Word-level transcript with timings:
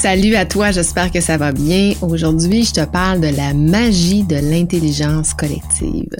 Salut 0.00 0.36
à 0.36 0.46
toi, 0.46 0.70
j'espère 0.70 1.10
que 1.10 1.20
ça 1.20 1.38
va 1.38 1.50
bien. 1.50 1.92
Aujourd'hui, 2.02 2.62
je 2.62 2.72
te 2.72 2.84
parle 2.84 3.20
de 3.20 3.36
la 3.36 3.52
magie 3.52 4.22
de 4.22 4.36
l'intelligence 4.36 5.34
collective. 5.34 6.14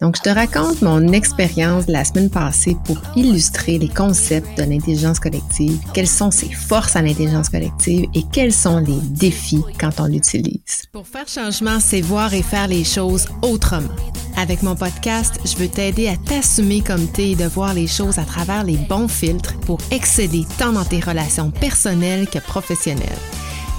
Donc, 0.00 0.16
je 0.16 0.22
te 0.22 0.28
raconte 0.28 0.82
mon 0.82 1.08
expérience 1.08 1.86
de 1.86 1.92
la 1.92 2.04
semaine 2.04 2.30
passée 2.30 2.76
pour 2.84 2.98
illustrer 3.16 3.78
les 3.78 3.88
concepts 3.88 4.58
de 4.58 4.64
l'intelligence 4.64 5.20
collective, 5.20 5.78
quelles 5.94 6.08
sont 6.08 6.30
ses 6.30 6.50
forces 6.50 6.96
à 6.96 7.02
l'intelligence 7.02 7.48
collective 7.48 8.08
et 8.14 8.22
quels 8.32 8.52
sont 8.52 8.78
les 8.78 9.00
défis 9.02 9.64
quand 9.80 10.00
on 10.00 10.06
l'utilise. 10.06 10.82
Pour 10.92 11.06
faire 11.06 11.28
changement, 11.28 11.80
c'est 11.80 12.00
voir 12.00 12.34
et 12.34 12.42
faire 12.42 12.68
les 12.68 12.84
choses 12.84 13.26
autrement. 13.42 13.94
Avec 14.36 14.62
mon 14.62 14.76
podcast, 14.76 15.40
je 15.44 15.56
veux 15.56 15.68
t'aider 15.68 16.08
à 16.08 16.16
t'assumer 16.16 16.82
comme 16.82 17.06
t'es 17.06 17.30
et 17.30 17.36
de 17.36 17.46
voir 17.46 17.72
les 17.72 17.86
choses 17.86 18.18
à 18.18 18.24
travers 18.24 18.64
les 18.64 18.76
bons 18.76 19.08
filtres 19.08 19.58
pour 19.60 19.78
exceller 19.90 20.44
tant 20.58 20.72
dans 20.72 20.84
tes 20.84 21.00
relations 21.00 21.50
personnelles 21.50 22.28
que 22.28 22.38
professionnelles. 22.38 23.18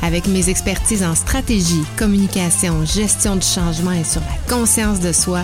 Avec 0.01 0.27
mes 0.27 0.49
expertises 0.49 1.03
en 1.03 1.15
stratégie, 1.15 1.83
communication, 1.97 2.85
gestion 2.85 3.35
du 3.35 3.45
changement 3.45 3.91
et 3.91 4.03
sur 4.03 4.21
la 4.21 4.55
conscience 4.55 4.99
de 4.99 5.11
soi, 5.11 5.43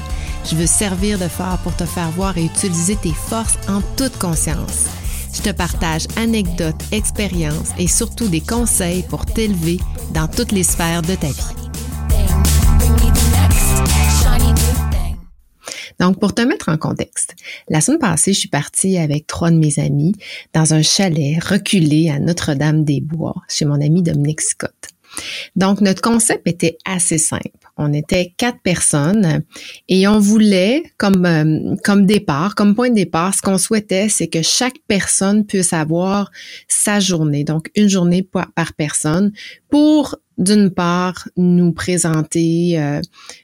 je 0.49 0.55
veux 0.55 0.67
servir 0.67 1.17
de 1.17 1.27
phare 1.27 1.57
pour 1.59 1.75
te 1.75 1.85
faire 1.85 2.11
voir 2.11 2.37
et 2.37 2.45
utiliser 2.45 2.95
tes 2.95 3.13
forces 3.13 3.57
en 3.67 3.81
toute 3.97 4.17
conscience. 4.19 4.87
Je 5.33 5.41
te 5.41 5.49
partage 5.49 6.07
anecdotes, 6.15 6.81
expériences 6.91 7.71
et 7.79 7.87
surtout 7.87 8.27
des 8.27 8.41
conseils 8.41 9.03
pour 9.03 9.25
t'élever 9.25 9.79
dans 10.13 10.27
toutes 10.27 10.51
les 10.51 10.63
sphères 10.63 11.01
de 11.01 11.15
ta 11.15 11.27
vie. 11.27 11.63
Donc, 16.03 16.19
pour 16.19 16.35
te 16.35 16.41
mettre 16.41 16.67
en 16.67 16.75
contexte, 16.75 17.33
la 17.69 17.79
semaine 17.79 17.97
passée, 17.97 18.33
je 18.33 18.39
suis 18.39 18.49
partie 18.49 18.97
avec 18.97 19.25
trois 19.25 19.51
de 19.51 19.55
mes 19.55 19.79
amis 19.79 20.13
dans 20.53 20.73
un 20.73 20.81
chalet 20.81 21.41
reculé 21.41 22.09
à 22.09 22.19
Notre-Dame-des-Bois 22.19 23.35
chez 23.47 23.63
mon 23.63 23.79
ami 23.79 24.01
Dominique 24.03 24.41
Scott. 24.41 24.75
Donc, 25.55 25.79
notre 25.79 26.01
concept 26.01 26.45
était 26.45 26.77
assez 26.83 27.17
simple. 27.17 27.51
On 27.77 27.93
était 27.93 28.33
quatre 28.35 28.59
personnes 28.59 29.43
et 29.87 30.05
on 30.05 30.19
voulait, 30.19 30.83
comme, 30.97 31.25
euh, 31.25 31.75
comme 31.85 32.05
départ, 32.05 32.53
comme 32.53 32.75
point 32.75 32.89
de 32.89 32.95
départ, 32.95 33.33
ce 33.33 33.41
qu'on 33.41 33.57
souhaitait, 33.57 34.09
c'est 34.09 34.27
que 34.27 34.41
chaque 34.41 34.79
personne 34.89 35.45
puisse 35.45 35.71
avoir 35.71 36.31
sa 36.67 36.99
journée, 36.99 37.45
donc 37.45 37.71
une 37.75 37.87
journée 37.87 38.23
par 38.23 38.73
personne, 38.73 39.31
pour 39.73 40.17
d'une 40.37 40.69
part, 40.69 41.27
nous 41.35 41.73
présenter 41.73 42.79
euh, 42.79 43.01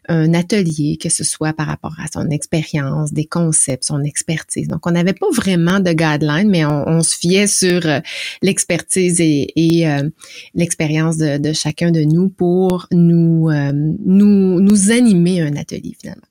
un 0.09 0.33
atelier, 0.35 0.97
que 1.01 1.09
ce 1.09 1.23
soit 1.23 1.53
par 1.53 1.65
rapport 1.65 1.95
à 1.99 2.05
son 2.13 2.29
expérience, 2.29 3.13
des 3.13 3.25
concepts, 3.25 3.85
son 3.85 4.03
expertise. 4.03 4.67
Donc, 4.67 4.85
on 4.85 4.91
n'avait 4.91 5.13
pas 5.13 5.25
vraiment 5.33 5.79
de 5.79 5.91
guidelines, 5.91 6.49
mais 6.51 6.65
on, 6.65 7.01
se 7.01 7.17
fiait 7.17 7.47
sur 7.47 7.83
euh, 7.85 7.99
l'expertise 8.43 9.19
et, 9.19 9.87
euh, 9.87 10.07
l'expérience 10.53 11.17
de, 11.17 11.51
chacun 11.53 11.89
de 11.89 12.01
nous 12.01 12.29
pour 12.29 12.85
nous, 12.91 13.49
nous, 14.05 14.59
nous 14.59 14.91
animer 14.91 15.41
un 15.41 15.55
atelier 15.55 15.95
finalement. 15.99 16.28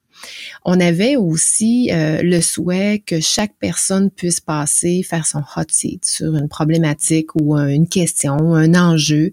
On 0.64 0.80
avait 0.80 1.16
aussi 1.16 1.90
euh, 1.92 2.22
le 2.22 2.40
souhait 2.40 3.02
que 3.04 3.20
chaque 3.20 3.54
personne 3.58 4.10
puisse 4.10 4.40
passer, 4.40 5.02
faire 5.02 5.26
son 5.26 5.40
hot 5.56 5.62
seat 5.68 6.04
sur 6.04 6.34
une 6.34 6.48
problématique 6.48 7.34
ou 7.36 7.56
une 7.56 7.88
question, 7.88 8.54
un 8.54 8.74
enjeu 8.74 9.30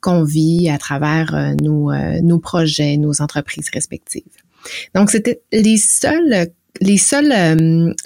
qu'on 0.00 0.24
vit 0.24 0.68
à 0.68 0.78
travers 0.78 1.34
euh, 1.34 1.54
nos, 1.62 1.90
euh, 1.90 2.20
nos 2.22 2.38
projets, 2.38 2.96
nos 2.96 3.20
entreprises 3.20 3.70
respectives. 3.72 4.22
Donc, 4.94 5.10
c'était 5.10 5.40
les 5.52 5.76
seuls 5.76 6.48
les 6.80 6.98
seuls 6.98 7.96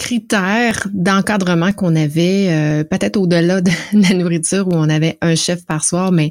critères 0.00 0.88
d'encadrement 0.94 1.72
qu'on 1.72 1.94
avait, 1.94 2.46
euh, 2.48 2.84
peut-être 2.84 3.18
au-delà 3.18 3.60
de 3.60 3.70
la 3.92 4.14
nourriture 4.14 4.66
où 4.66 4.72
on 4.72 4.88
avait 4.88 5.18
un 5.20 5.34
chef 5.34 5.66
par 5.66 5.84
soir, 5.84 6.10
mais, 6.10 6.30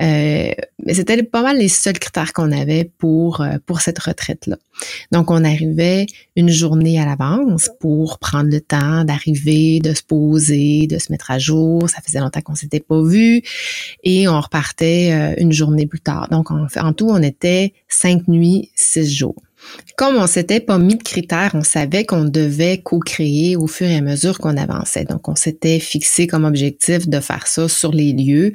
euh, 0.00 0.52
c'était 0.92 1.20
pas 1.24 1.42
mal 1.42 1.58
les 1.58 1.68
seuls 1.68 1.98
critères 1.98 2.32
qu'on 2.32 2.52
avait 2.52 2.84
pour 2.98 3.40
euh, 3.40 3.56
pour 3.66 3.80
cette 3.80 3.98
retraite-là. 3.98 4.56
Donc, 5.10 5.32
on 5.32 5.44
arrivait 5.44 6.06
une 6.36 6.50
journée 6.50 7.00
à 7.00 7.04
l'avance 7.04 7.68
pour 7.80 8.20
prendre 8.20 8.48
le 8.48 8.60
temps 8.60 9.04
d'arriver, 9.04 9.80
de 9.80 9.92
se 9.92 10.02
poser, 10.02 10.86
de 10.86 10.98
se 10.98 11.10
mettre 11.10 11.32
à 11.32 11.38
jour. 11.38 11.90
Ça 11.90 12.00
faisait 12.00 12.20
longtemps 12.20 12.40
qu'on 12.40 12.54
s'était 12.54 12.80
pas 12.80 13.02
vu 13.02 13.42
et 14.04 14.28
on 14.28 14.40
repartait 14.40 15.34
une 15.36 15.52
journée 15.52 15.86
plus 15.86 16.00
tard. 16.00 16.28
Donc, 16.30 16.50
en, 16.50 16.66
en 16.76 16.92
tout, 16.92 17.08
on 17.10 17.22
était 17.22 17.74
cinq 17.88 18.26
nuits, 18.28 18.70
six 18.74 19.12
jours. 19.12 19.42
Comme 19.96 20.16
on 20.16 20.26
s'était 20.26 20.60
pas 20.60 20.78
mis 20.78 20.96
de 20.96 21.02
critères, 21.02 21.50
on 21.54 21.62
savait 21.62 22.04
qu'on 22.04 22.24
devait 22.24 22.78
co-créer 22.78 23.56
au 23.56 23.66
fur 23.66 23.86
et 23.86 23.96
à 23.96 24.00
mesure 24.00 24.38
qu'on 24.38 24.56
avançait. 24.56 25.04
Donc, 25.04 25.28
on 25.28 25.36
s'était 25.36 25.78
fixé 25.78 26.26
comme 26.26 26.44
objectif 26.44 27.08
de 27.08 27.20
faire 27.20 27.46
ça 27.46 27.68
sur 27.68 27.92
les 27.92 28.12
lieux 28.12 28.52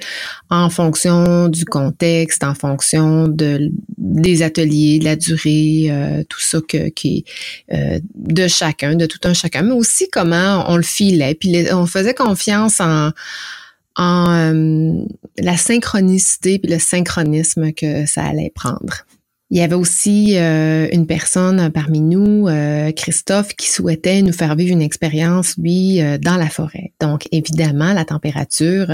en 0.50 0.70
fonction 0.70 1.48
du 1.48 1.66
contexte, 1.66 2.44
en 2.44 2.56
fonction 2.56 3.28
de, 3.28 3.72
des 3.98 4.42
ateliers, 4.42 5.00
de 5.00 5.06
la 5.06 5.16
durée, 5.16 5.88
euh, 5.90 6.24
tout 6.28 6.42
ça 6.42 6.60
que, 6.68 6.90
qui 6.90 7.26
euh, 7.72 8.00
de 8.16 8.48
chacun, 8.48 8.96
de 8.96 9.06
tout 9.06 9.20
un 9.26 9.34
chacun, 9.34 9.62
mais 9.62 9.74
aussi 9.74 10.08
comment 10.12 10.66
on 10.68 10.78
le 10.78 10.84
filait. 10.84 11.36
Puis 11.36 11.68
on 11.72 11.86
faisait 11.86 12.14
confiance 12.14 12.80
en 12.80 13.12
en 13.98 14.30
euh, 14.30 15.06
la 15.38 15.58
synchronicité 15.58 16.60
puis 16.60 16.70
le 16.70 16.80
synchronisme 16.80 17.72
que 17.72 18.06
ça 18.06 18.26
allait 18.26 18.52
prendre. 18.54 19.06
Il 19.51 19.57
y 19.57 19.61
avait 19.61 19.75
aussi 19.75 20.38
euh, 20.38 20.88
une 20.91 21.06
personne 21.06 21.69
parmi 21.69 22.01
nous, 22.01 22.47
euh, 22.47 22.91
Christophe, 22.91 23.53
qui 23.56 23.69
souhaitait 23.69 24.23
nous 24.23 24.33
faire 24.33 24.56
vivre 24.56 24.72
une 24.72 24.81
expérience, 24.81 25.56
lui, 25.59 26.01
euh, 26.01 26.17
dans 26.17 26.35
la 26.35 26.50
forêt. 26.50 26.94
Donc, 27.00 27.28
évidemment, 27.31 27.94
la 27.94 28.06
température 28.06 28.88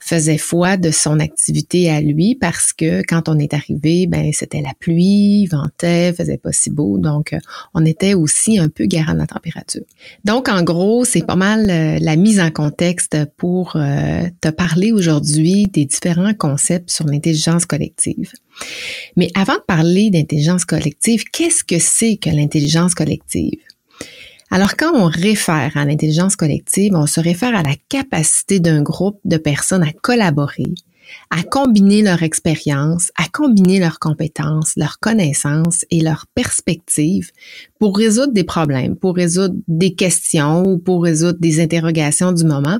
faisait 0.00 0.38
foi 0.38 0.78
de 0.78 0.90
son 0.90 1.20
activité 1.20 1.90
à 1.90 2.00
lui 2.00 2.34
parce 2.34 2.72
que 2.72 3.02
quand 3.06 3.28
on 3.28 3.38
est 3.38 3.52
arrivé, 3.52 4.06
ben 4.06 4.32
c'était 4.32 4.62
la 4.62 4.72
pluie, 4.78 5.46
ventait, 5.48 6.14
faisait 6.14 6.38
pas 6.38 6.52
si 6.52 6.70
beau. 6.70 6.96
Donc, 6.96 7.34
on 7.74 7.84
était 7.84 8.14
aussi 8.14 8.58
un 8.58 8.68
peu 8.68 8.86
garant 8.86 9.12
de 9.12 9.18
la 9.18 9.26
température. 9.26 9.84
Donc, 10.24 10.48
en 10.48 10.62
gros, 10.62 11.04
c'est 11.04 11.26
pas 11.26 11.36
mal 11.36 11.66
la 11.66 12.16
mise 12.16 12.40
en 12.40 12.50
contexte 12.50 13.18
pour 13.36 13.72
te 13.72 14.48
parler 14.48 14.92
aujourd'hui 14.92 15.66
des 15.66 15.84
différents 15.84 16.34
concepts 16.34 16.90
sur 16.90 17.06
l'intelligence 17.06 17.66
collective. 17.66 18.32
Mais 19.16 19.30
avant 19.34 19.54
de 19.54 19.64
parler 19.66 20.10
d'intelligence 20.10 20.64
collective, 20.64 21.24
qu'est-ce 21.32 21.64
que 21.64 21.78
c'est 21.78 22.16
que 22.16 22.30
l'intelligence 22.30 22.94
collective? 22.94 23.60
Alors, 24.50 24.76
quand 24.76 24.92
on 24.94 25.06
réfère 25.06 25.72
à 25.76 25.84
l'intelligence 25.84 26.36
collective, 26.36 26.94
on 26.94 27.06
se 27.06 27.20
réfère 27.20 27.56
à 27.56 27.62
la 27.62 27.74
capacité 27.88 28.60
d'un 28.60 28.82
groupe 28.82 29.18
de 29.24 29.36
personnes 29.36 29.82
à 29.82 29.92
collaborer, 29.92 30.74
à 31.30 31.42
combiner 31.42 32.02
leur 32.02 32.22
expérience, 32.22 33.10
à 33.16 33.24
combiner 33.32 33.80
leurs 33.80 33.98
compétences, 33.98 34.74
leurs 34.76 35.00
connaissances 35.00 35.84
et 35.90 36.00
leurs 36.00 36.26
perspectives 36.34 37.30
pour 37.78 37.96
résoudre 37.96 38.32
des 38.32 38.44
problèmes, 38.44 38.96
pour 38.96 39.16
résoudre 39.16 39.56
des 39.66 39.94
questions 39.94 40.62
ou 40.64 40.78
pour 40.78 41.02
résoudre 41.02 41.38
des 41.40 41.60
interrogations 41.60 42.32
du 42.32 42.44
moment 42.44 42.78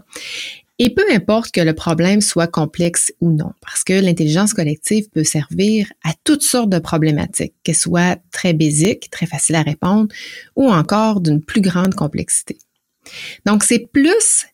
et 0.78 0.90
peu 0.90 1.04
importe 1.12 1.52
que 1.52 1.60
le 1.60 1.72
problème 1.72 2.20
soit 2.20 2.48
complexe 2.48 3.12
ou 3.20 3.30
non, 3.30 3.52
parce 3.60 3.84
que 3.84 3.92
l'intelligence 3.92 4.54
collective 4.54 5.08
peut 5.10 5.22
servir 5.22 5.92
à 6.02 6.12
toutes 6.24 6.42
sortes 6.42 6.70
de 6.70 6.80
problématiques, 6.80 7.54
qu'elles 7.62 7.76
soient 7.76 8.16
très 8.32 8.54
basiques, 8.54 9.08
très 9.10 9.26
faciles 9.26 9.54
à 9.54 9.62
répondre, 9.62 10.08
ou 10.56 10.68
encore 10.68 11.20
d'une 11.20 11.42
plus 11.42 11.60
grande 11.60 11.94
complexité. 11.94 12.58
Donc, 13.46 13.62
c'est 13.62 13.86
plus 13.92 14.46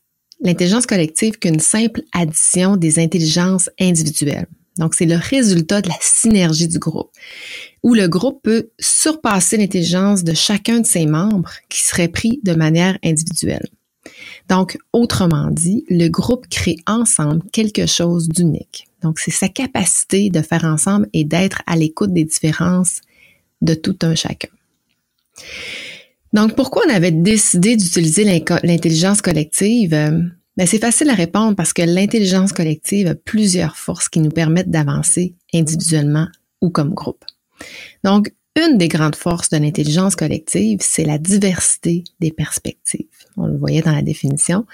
l'intelligence 0.43 0.87
collective 0.87 1.39
qu'une 1.39 1.61
simple 1.61 2.03
addition 2.13 2.77
des 2.77 2.99
intelligences 2.99 3.71
individuelles. 3.81 4.47
Donc, 4.79 4.95
c'est 4.95 5.07
le 5.07 5.17
résultat 5.17 5.81
de 5.81 5.89
la 5.89 5.99
synergie 6.01 6.69
du 6.69 6.79
groupe, 6.79 7.11
où 7.83 7.95
le 7.95 8.09
groupe 8.09 8.43
peut 8.43 8.71
surpasser 8.79 9.57
l'intelligence 9.57 10.23
de 10.23 10.35
chacun 10.35 10.81
de 10.81 10.87
ses 10.87 11.07
membres 11.07 11.53
qui 11.69 11.81
serait 11.81 12.09
pris 12.09 12.41
de 12.43 12.53
manière 12.53 12.99
individuelle. 13.03 13.69
Donc, 14.51 14.77
autrement 14.93 15.49
dit, 15.53 15.85
le 15.89 16.09
groupe 16.09 16.49
crée 16.49 16.77
ensemble 16.87 17.43
quelque 17.53 17.87
chose 17.87 18.29
d'unique. 18.29 18.89
Donc, 19.01 19.21
c'est 19.21 19.31
sa 19.31 19.49
capacité 19.49 20.29
de 20.29 20.43
faire 20.43 20.65
ensemble 20.65 21.09
et 21.13 21.25
d'être 21.25 21.63
à 21.67 21.77
l'écoute 21.77 22.13
des 22.13 22.25
différences 22.25 23.01
de 23.63 23.75
tout 23.75 23.97
un 24.03 24.17
chacun. 24.17 24.49
Donc, 26.33 26.57
pourquoi 26.57 26.83
on 26.87 26.91
avait 26.93 27.13
décidé 27.13 27.77
d'utiliser 27.77 28.25
l'intelligence 28.25 29.23
collective? 29.23 29.91
Ben, 29.91 30.67
c'est 30.67 30.81
facile 30.81 31.11
à 31.11 31.15
répondre 31.15 31.55
parce 31.55 31.73
que 31.73 31.83
l'intelligence 31.83 32.53
collective 32.53 33.07
a 33.07 33.15
plusieurs 33.15 33.77
forces 33.77 34.09
qui 34.09 34.19
nous 34.19 34.31
permettent 34.31 34.71
d'avancer 34.71 35.35
individuellement 35.55 36.27
ou 36.61 36.71
comme 36.71 36.93
groupe. 36.93 37.25
Donc, 38.03 38.33
une 38.57 38.79
des 38.79 38.89
grandes 38.89 39.15
forces 39.15 39.49
de 39.51 39.59
l'intelligence 39.59 40.17
collective, 40.17 40.79
c'est 40.81 41.05
la 41.05 41.19
diversité 41.19 42.03
des 42.19 42.33
perspectives. 42.33 43.07
On 43.37 43.47
le 43.47 43.57
voyait 43.57 43.81
dans 43.81 43.93
la 43.93 44.03
définition. 44.03 44.67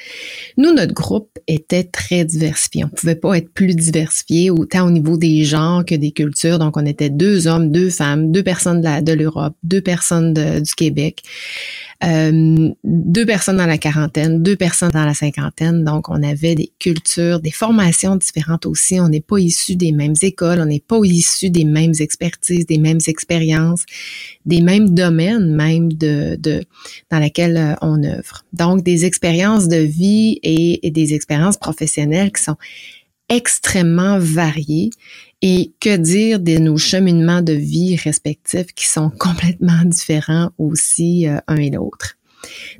Nous, 0.56 0.72
notre 0.72 0.94
groupe 0.94 1.38
était 1.46 1.84
très 1.84 2.24
diversifié. 2.24 2.84
On 2.84 2.88
pouvait 2.88 3.14
pas 3.14 3.36
être 3.36 3.52
plus 3.52 3.74
diversifié 3.76 4.50
autant 4.50 4.86
au 4.86 4.90
niveau 4.90 5.18
des 5.18 5.44
genres 5.44 5.84
que 5.84 5.94
des 5.94 6.10
cultures. 6.10 6.58
Donc, 6.58 6.76
on 6.76 6.86
était 6.86 7.10
deux 7.10 7.46
hommes, 7.46 7.70
deux 7.70 7.90
femmes, 7.90 8.32
deux 8.32 8.42
personnes 8.42 8.80
de 8.80 9.12
l'Europe, 9.12 9.54
deux 9.62 9.82
personnes 9.82 10.32
du 10.32 10.74
Québec. 10.74 11.22
Euh, 12.04 12.68
deux 12.84 13.24
personnes 13.24 13.56
dans 13.56 13.66
la 13.66 13.78
quarantaine, 13.78 14.42
deux 14.42 14.56
personnes 14.56 14.90
dans 14.90 15.06
la 15.06 15.14
cinquantaine. 15.14 15.82
Donc, 15.82 16.10
on 16.10 16.22
avait 16.22 16.54
des 16.54 16.70
cultures, 16.78 17.40
des 17.40 17.50
formations 17.50 18.16
différentes 18.16 18.66
aussi. 18.66 19.00
On 19.00 19.08
n'est 19.08 19.22
pas 19.22 19.38
issus 19.38 19.76
des 19.76 19.92
mêmes 19.92 20.14
écoles, 20.20 20.60
on 20.60 20.66
n'est 20.66 20.84
pas 20.86 20.98
issus 21.04 21.48
des 21.48 21.64
mêmes 21.64 21.94
expertises, 21.98 22.66
des 22.66 22.78
mêmes 22.78 23.00
expériences, 23.06 23.65
des 24.44 24.60
mêmes 24.60 24.90
domaines 24.90 25.54
même 25.54 25.92
de, 25.92 26.36
de 26.36 26.64
dans 27.10 27.18
lesquels 27.18 27.56
euh, 27.56 27.74
on 27.82 28.02
œuvre. 28.04 28.44
Donc, 28.52 28.82
des 28.82 29.04
expériences 29.04 29.68
de 29.68 29.76
vie 29.76 30.38
et, 30.42 30.90
des 30.90 31.14
expériences 31.14 31.56
professionnelles 31.56 32.32
qui 32.32 32.42
sont 32.42 32.56
extrêmement 33.28 34.18
variées 34.18 34.90
et 35.42 35.72
que 35.80 35.96
dire 35.96 36.38
de 36.38 36.58
nos 36.58 36.76
cheminements 36.76 37.42
de 37.42 37.52
vie 37.52 37.96
respectifs 37.96 38.72
qui 38.74 38.86
sont 38.86 39.10
complètement 39.18 39.84
différents 39.84 40.50
aussi 40.58 41.26
euh, 41.26 41.38
un 41.48 41.56
et 41.56 41.70
l'autre. 41.70 42.16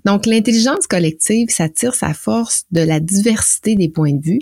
Donc, 0.04 0.26
l'intelligence 0.26 0.86
collective, 0.86 1.48
ça 1.50 1.68
tire 1.68 1.94
sa 1.94 2.14
force 2.14 2.64
de 2.70 2.80
la 2.80 3.00
diversité 3.00 3.74
des 3.74 3.88
points 3.88 4.12
de 4.12 4.24
vue. 4.24 4.40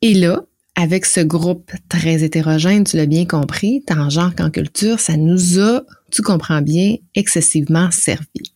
Et 0.00 0.14
là, 0.14 0.44
avec 0.74 1.04
ce 1.04 1.20
groupe 1.20 1.70
très 1.88 2.24
hétérogène, 2.24 2.84
tu 2.84 2.96
l'as 2.96 3.06
bien 3.06 3.26
compris, 3.26 3.82
tant 3.86 4.08
genre 4.08 4.34
qu'en 4.34 4.50
culture, 4.50 5.00
ça 5.00 5.16
nous 5.16 5.60
a, 5.60 5.82
tu 6.10 6.22
comprends 6.22 6.62
bien, 6.62 6.96
excessivement 7.14 7.90
servi. 7.90 8.54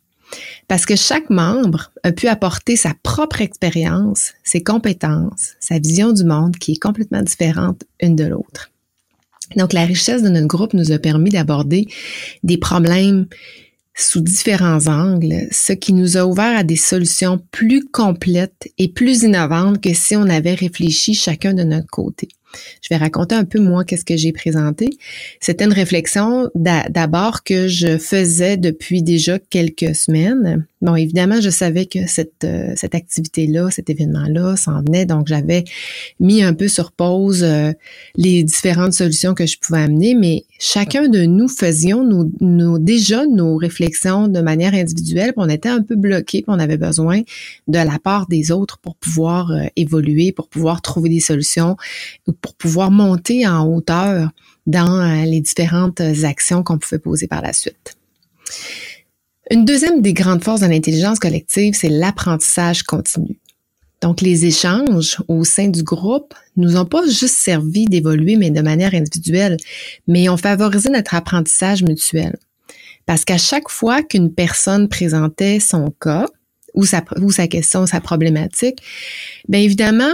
Parce 0.68 0.86
que 0.86 0.96
chaque 0.96 1.30
membre 1.30 1.92
a 2.02 2.12
pu 2.12 2.26
apporter 2.26 2.76
sa 2.76 2.92
propre 3.02 3.40
expérience, 3.42 4.32
ses 4.42 4.62
compétences, 4.62 5.54
sa 5.60 5.78
vision 5.78 6.12
du 6.12 6.24
monde 6.24 6.56
qui 6.56 6.72
est 6.72 6.82
complètement 6.82 7.22
différente 7.22 7.82
une 8.00 8.16
de 8.16 8.24
l'autre. 8.24 8.70
Donc, 9.54 9.72
la 9.72 9.84
richesse 9.84 10.22
de 10.22 10.28
notre 10.28 10.48
groupe 10.48 10.74
nous 10.74 10.90
a 10.90 10.98
permis 10.98 11.30
d'aborder 11.30 11.86
des 12.42 12.58
problèmes 12.58 13.26
sous 13.96 14.20
différents 14.20 14.86
angles, 14.88 15.48
ce 15.50 15.72
qui 15.72 15.92
nous 15.92 16.16
a 16.16 16.26
ouvert 16.26 16.58
à 16.58 16.62
des 16.62 16.76
solutions 16.76 17.40
plus 17.50 17.84
complètes 17.86 18.68
et 18.78 18.88
plus 18.88 19.22
innovantes 19.22 19.80
que 19.80 19.94
si 19.94 20.14
on 20.16 20.28
avait 20.28 20.54
réfléchi 20.54 21.14
chacun 21.14 21.54
de 21.54 21.62
notre 21.62 21.88
côté. 21.88 22.28
Je 22.82 22.88
vais 22.90 22.96
raconter 22.96 23.34
un 23.34 23.44
peu 23.44 23.60
moi 23.60 23.84
qu'est-ce 23.84 24.04
que 24.04 24.16
j'ai 24.16 24.32
présenté. 24.32 24.88
C'était 25.40 25.64
une 25.64 25.72
réflexion 25.72 26.50
d'abord 26.54 27.42
que 27.42 27.68
je 27.68 27.98
faisais 27.98 28.56
depuis 28.56 29.02
déjà 29.02 29.38
quelques 29.38 29.94
semaines. 29.94 30.66
Bon, 30.82 30.94
évidemment, 30.94 31.40
je 31.40 31.48
savais 31.48 31.86
que 31.86 32.06
cette, 32.06 32.44
euh, 32.44 32.74
cette 32.76 32.94
activité-là, 32.94 33.70
cet 33.70 33.88
événement-là 33.88 34.56
s'en 34.56 34.82
venait, 34.82 35.06
donc 35.06 35.26
j'avais 35.26 35.64
mis 36.20 36.42
un 36.42 36.52
peu 36.52 36.68
sur 36.68 36.92
pause 36.92 37.42
euh, 37.42 37.72
les 38.14 38.44
différentes 38.44 38.92
solutions 38.92 39.34
que 39.34 39.46
je 39.46 39.58
pouvais 39.58 39.80
amener, 39.80 40.14
mais 40.14 40.44
chacun 40.58 41.08
de 41.08 41.24
nous 41.24 41.48
faisions 41.48 42.04
nos, 42.04 42.30
nos, 42.40 42.78
déjà 42.78 43.24
nos 43.26 43.56
réflexions 43.56 44.28
de 44.28 44.40
manière 44.40 44.74
individuelle, 44.74 45.32
puis 45.32 45.44
on 45.44 45.48
était 45.48 45.70
un 45.70 45.82
peu 45.82 45.96
bloqué, 45.96 46.44
on 46.46 46.58
avait 46.58 46.76
besoin 46.76 47.22
de 47.68 47.78
la 47.78 47.98
part 47.98 48.26
des 48.28 48.52
autres 48.52 48.78
pour 48.78 48.96
pouvoir 48.96 49.50
euh, 49.50 49.64
évoluer, 49.76 50.30
pour 50.32 50.48
pouvoir 50.48 50.82
trouver 50.82 51.08
des 51.08 51.20
solutions, 51.20 51.76
pour 52.40 52.54
pouvoir 52.54 52.90
monter 52.90 53.46
en 53.46 53.66
hauteur 53.66 54.30
dans 54.66 55.00
euh, 55.00 55.24
les 55.24 55.40
différentes 55.40 56.00
actions 56.00 56.62
qu'on 56.62 56.78
pouvait 56.78 56.98
poser 56.98 57.26
par 57.26 57.42
la 57.42 57.52
suite. 57.52 57.96
Une 59.50 59.64
deuxième 59.64 60.02
des 60.02 60.12
grandes 60.12 60.42
forces 60.42 60.60
de 60.60 60.66
l'intelligence 60.66 61.18
collective, 61.18 61.74
c'est 61.74 61.88
l'apprentissage 61.88 62.82
continu. 62.82 63.38
Donc, 64.02 64.20
les 64.20 64.44
échanges 64.44 65.18
au 65.28 65.44
sein 65.44 65.68
du 65.68 65.82
groupe 65.82 66.34
nous 66.56 66.76
ont 66.76 66.84
pas 66.84 67.06
juste 67.06 67.36
servi 67.36 67.86
d'évoluer, 67.86 68.36
mais 68.36 68.50
de 68.50 68.60
manière 68.60 68.94
individuelle, 68.94 69.56
mais 70.06 70.28
ont 70.28 70.36
favorisé 70.36 70.90
notre 70.90 71.14
apprentissage 71.14 71.82
mutuel. 71.82 72.36
Parce 73.06 73.24
qu'à 73.24 73.38
chaque 73.38 73.68
fois 73.68 74.02
qu'une 74.02 74.32
personne 74.32 74.88
présentait 74.88 75.60
son 75.60 75.90
cas, 76.00 76.26
ou 76.74 76.84
sa, 76.84 77.02
ou 77.22 77.30
sa 77.30 77.48
question, 77.48 77.86
sa 77.86 78.00
problématique, 78.00 78.82
bien 79.48 79.60
évidemment, 79.60 80.12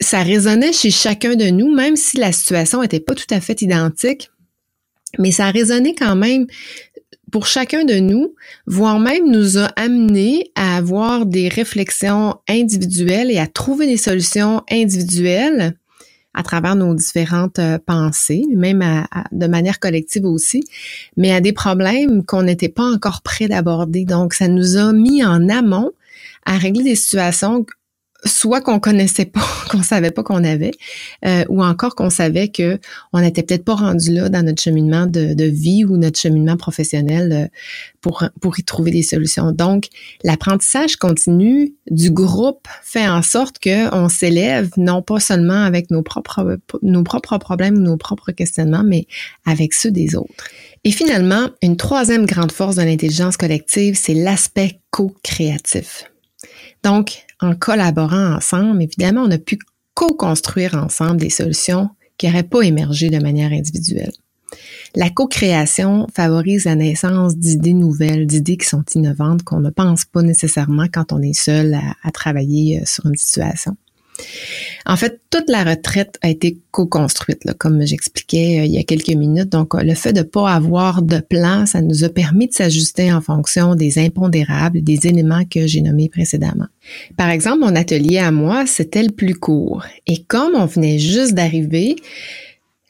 ça 0.00 0.22
résonnait 0.22 0.72
chez 0.72 0.90
chacun 0.90 1.34
de 1.34 1.46
nous, 1.46 1.74
même 1.74 1.96
si 1.96 2.16
la 2.18 2.32
situation 2.32 2.82
n'était 2.82 3.00
pas 3.00 3.14
tout 3.14 3.26
à 3.30 3.40
fait 3.40 3.62
identique, 3.62 4.30
mais 5.18 5.32
ça 5.32 5.50
résonnait 5.50 5.94
quand 5.94 6.16
même 6.16 6.46
pour 7.30 7.46
chacun 7.46 7.84
de 7.84 7.94
nous, 7.94 8.34
voire 8.66 9.00
même 9.00 9.30
nous 9.30 9.58
a 9.58 9.66
amené 9.76 10.50
à 10.54 10.76
avoir 10.76 11.26
des 11.26 11.48
réflexions 11.48 12.36
individuelles 12.48 13.30
et 13.30 13.38
à 13.38 13.46
trouver 13.46 13.86
des 13.86 13.96
solutions 13.96 14.62
individuelles 14.70 15.74
à 16.34 16.42
travers 16.42 16.76
nos 16.76 16.94
différentes 16.94 17.58
euh, 17.58 17.78
pensées, 17.84 18.44
même 18.54 18.84
de 19.32 19.46
manière 19.46 19.80
collective 19.80 20.24
aussi, 20.24 20.62
mais 21.16 21.32
à 21.32 21.40
des 21.40 21.52
problèmes 21.52 22.24
qu'on 22.24 22.42
n'était 22.42 22.68
pas 22.68 22.84
encore 22.84 23.22
prêt 23.22 23.48
d'aborder. 23.48 24.04
Donc, 24.04 24.34
ça 24.34 24.46
nous 24.46 24.76
a 24.76 24.92
mis 24.92 25.24
en 25.24 25.48
amont 25.48 25.90
à 26.46 26.56
régler 26.56 26.84
des 26.84 26.94
situations 26.94 27.66
soit 28.24 28.60
qu'on 28.60 28.80
connaissait 28.80 29.24
pas, 29.24 29.46
qu'on 29.70 29.82
savait 29.82 30.10
pas 30.10 30.22
qu'on 30.22 30.44
avait, 30.44 30.72
euh, 31.24 31.44
ou 31.48 31.62
encore 31.62 31.94
qu'on 31.94 32.10
savait 32.10 32.48
que 32.48 32.78
on 33.12 33.20
n'était 33.20 33.42
peut-être 33.42 33.64
pas 33.64 33.74
rendu 33.74 34.12
là 34.12 34.28
dans 34.28 34.44
notre 34.44 34.60
cheminement 34.60 35.06
de, 35.06 35.34
de 35.34 35.44
vie 35.44 35.84
ou 35.84 35.96
notre 35.96 36.18
cheminement 36.18 36.56
professionnel 36.56 37.32
euh, 37.32 37.46
pour 38.00 38.24
pour 38.40 38.58
y 38.58 38.64
trouver 38.64 38.90
des 38.90 39.02
solutions. 39.02 39.52
Donc, 39.52 39.88
l'apprentissage 40.24 40.96
continu 40.96 41.74
du 41.90 42.10
groupe 42.10 42.66
fait 42.82 43.08
en 43.08 43.22
sorte 43.22 43.58
que 43.58 43.94
on 43.94 44.08
s'élève 44.08 44.70
non 44.76 45.02
pas 45.02 45.20
seulement 45.20 45.62
avec 45.62 45.90
nos 45.90 46.02
propres 46.02 46.58
nos 46.82 47.02
propres 47.02 47.38
problèmes 47.38 47.76
ou 47.76 47.80
nos 47.80 47.96
propres 47.96 48.32
questionnements, 48.32 48.84
mais 48.84 49.06
avec 49.44 49.72
ceux 49.74 49.90
des 49.90 50.16
autres. 50.16 50.32
Et 50.84 50.90
finalement, 50.90 51.50
une 51.62 51.76
troisième 51.76 52.26
grande 52.26 52.52
force 52.52 52.76
de 52.76 52.82
l'intelligence 52.82 53.36
collective, 53.36 53.96
c'est 53.96 54.14
l'aspect 54.14 54.80
co-créatif. 54.90 56.04
Donc, 56.84 57.24
en 57.40 57.54
collaborant 57.54 58.34
ensemble, 58.36 58.82
évidemment, 58.82 59.22
on 59.22 59.30
a 59.30 59.38
pu 59.38 59.58
co-construire 59.94 60.74
ensemble 60.74 61.18
des 61.18 61.30
solutions 61.30 61.90
qui 62.16 62.26
n'auraient 62.26 62.42
pas 62.42 62.62
émergé 62.62 63.10
de 63.10 63.18
manière 63.18 63.52
individuelle. 63.52 64.12
La 64.94 65.10
co-création 65.10 66.06
favorise 66.14 66.64
la 66.64 66.74
naissance 66.74 67.36
d'idées 67.36 67.74
nouvelles, 67.74 68.26
d'idées 68.26 68.56
qui 68.56 68.66
sont 68.66 68.84
innovantes, 68.94 69.42
qu'on 69.42 69.60
ne 69.60 69.70
pense 69.70 70.04
pas 70.04 70.22
nécessairement 70.22 70.86
quand 70.92 71.12
on 71.12 71.20
est 71.20 71.38
seul 71.38 71.74
à, 71.74 71.94
à 72.02 72.10
travailler 72.10 72.80
euh, 72.80 72.84
sur 72.86 73.06
une 73.06 73.16
situation. 73.16 73.76
En 74.86 74.96
fait, 74.96 75.20
toute 75.30 75.48
la 75.48 75.64
retraite 75.64 76.18
a 76.22 76.28
été 76.28 76.58
co-construite, 76.70 77.42
comme 77.58 77.84
j'expliquais 77.84 78.60
euh, 78.60 78.64
il 78.64 78.72
y 78.72 78.78
a 78.78 78.82
quelques 78.84 79.08
minutes. 79.08 79.50
Donc, 79.50 79.74
le 79.74 79.94
fait 79.94 80.12
de 80.12 80.20
ne 80.20 80.24
pas 80.24 80.52
avoir 80.52 81.02
de 81.02 81.20
plan, 81.20 81.66
ça 81.66 81.82
nous 81.82 82.04
a 82.04 82.08
permis 82.08 82.48
de 82.48 82.54
s'ajuster 82.54 83.12
en 83.12 83.20
fonction 83.20 83.74
des 83.74 83.98
impondérables, 83.98 84.82
des 84.82 85.06
éléments 85.06 85.44
que 85.44 85.66
j'ai 85.66 85.82
nommés 85.82 86.08
précédemment. 86.08 86.66
Par 87.16 87.30
exemple, 87.30 87.60
mon 87.60 87.76
atelier 87.76 88.18
à 88.18 88.30
moi, 88.30 88.64
c'était 88.66 89.02
le 89.02 89.12
plus 89.12 89.34
court. 89.34 89.84
Et 90.06 90.22
comme 90.24 90.54
on 90.54 90.66
venait 90.66 90.98
juste 90.98 91.34
d'arriver, 91.34 91.96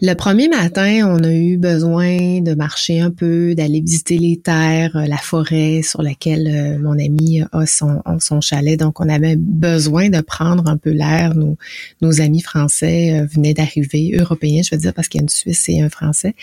le 0.01 0.15
premier 0.15 0.49
matin, 0.49 1.09
on 1.09 1.25
a 1.25 1.33
eu 1.33 1.57
besoin 1.57 2.41
de 2.41 2.55
marcher 2.55 3.01
un 3.01 3.11
peu, 3.11 3.57
d'aller 3.57 3.81
visiter 3.81 4.17
les 4.17 4.37
terres, 4.37 4.95
euh, 4.95 5.07
la 5.07 5.17
forêt 5.17 5.81
sur 5.83 6.03
laquelle 6.03 6.47
euh, 6.47 6.79
mon 6.79 6.93
ami 6.93 7.43
a 7.51 7.67
son, 7.67 8.01
son 8.21 8.41
chalet. 8.41 8.79
Donc, 8.79 9.01
on 9.01 9.09
avait 9.09 9.35
besoin 9.35 10.09
de 10.09 10.21
prendre 10.21 10.69
un 10.69 10.77
peu 10.77 10.91
l'air. 10.91 11.35
Nos, 11.35 11.57
nos 12.01 12.21
amis 12.21 12.43
français 12.43 13.19
euh, 13.19 13.27
venaient 13.27 13.55
d'arriver, 13.55 14.15
européens, 14.17 14.63
je 14.63 14.73
veux 14.73 14.81
dire, 14.81 14.95
parce 14.95 15.09
qu'il 15.09 15.21
y 15.21 15.23
a 15.23 15.25
une 15.25 15.29
Suisse 15.29 15.69
et 15.69 15.81
un 15.81 15.91
Français, 15.91 16.37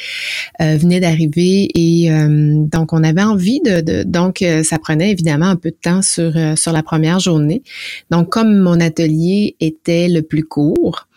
venaient 0.60 1.00
d'arriver. 1.00 1.70
Et 1.76 2.10
donc, 2.10 2.92
on 2.92 3.04
avait 3.04 3.24
envie 3.24 3.62
de, 3.62 3.80
de, 3.80 4.04
Donc, 4.04 4.44
ça 4.64 4.80
prenait 4.80 5.12
évidemment 5.12 5.48
un 5.48 5.56
peu 5.56 5.70
de 5.70 5.78
temps 5.82 6.02
sur, 6.02 6.34
sur 6.58 6.74
la 6.74 6.84
première 6.84 7.20
journée. 7.20 7.64
Donc, 8.12 8.30
comme 8.30 8.58
mon 8.58 8.80
atelier 8.80 9.56
était 9.60 10.08
le 10.08 10.22
plus 10.24 10.44
court, 10.44 11.08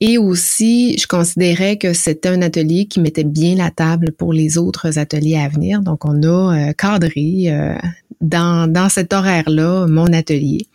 et 0.00 0.18
aussi, 0.18 0.98
je 0.98 1.06
considérais 1.06 1.78
que 1.78 1.94
c'était 1.94 2.28
un 2.28 2.42
atelier 2.42 2.84
qui 2.86 3.00
mettait 3.00 3.24
bien 3.24 3.54
la 3.54 3.70
table 3.70 4.12
pour 4.12 4.32
les 4.34 4.58
autres 4.58 4.98
ateliers 4.98 5.38
à 5.38 5.48
venir. 5.48 5.80
Donc, 5.80 6.04
on 6.04 6.22
a 6.22 6.54
euh, 6.68 6.72
cadré 6.74 7.44
euh, 7.46 7.74
dans, 8.20 8.70
dans 8.70 8.90
cet 8.90 9.14
horaire-là 9.14 9.86
mon 9.88 10.12
atelier. 10.12 10.66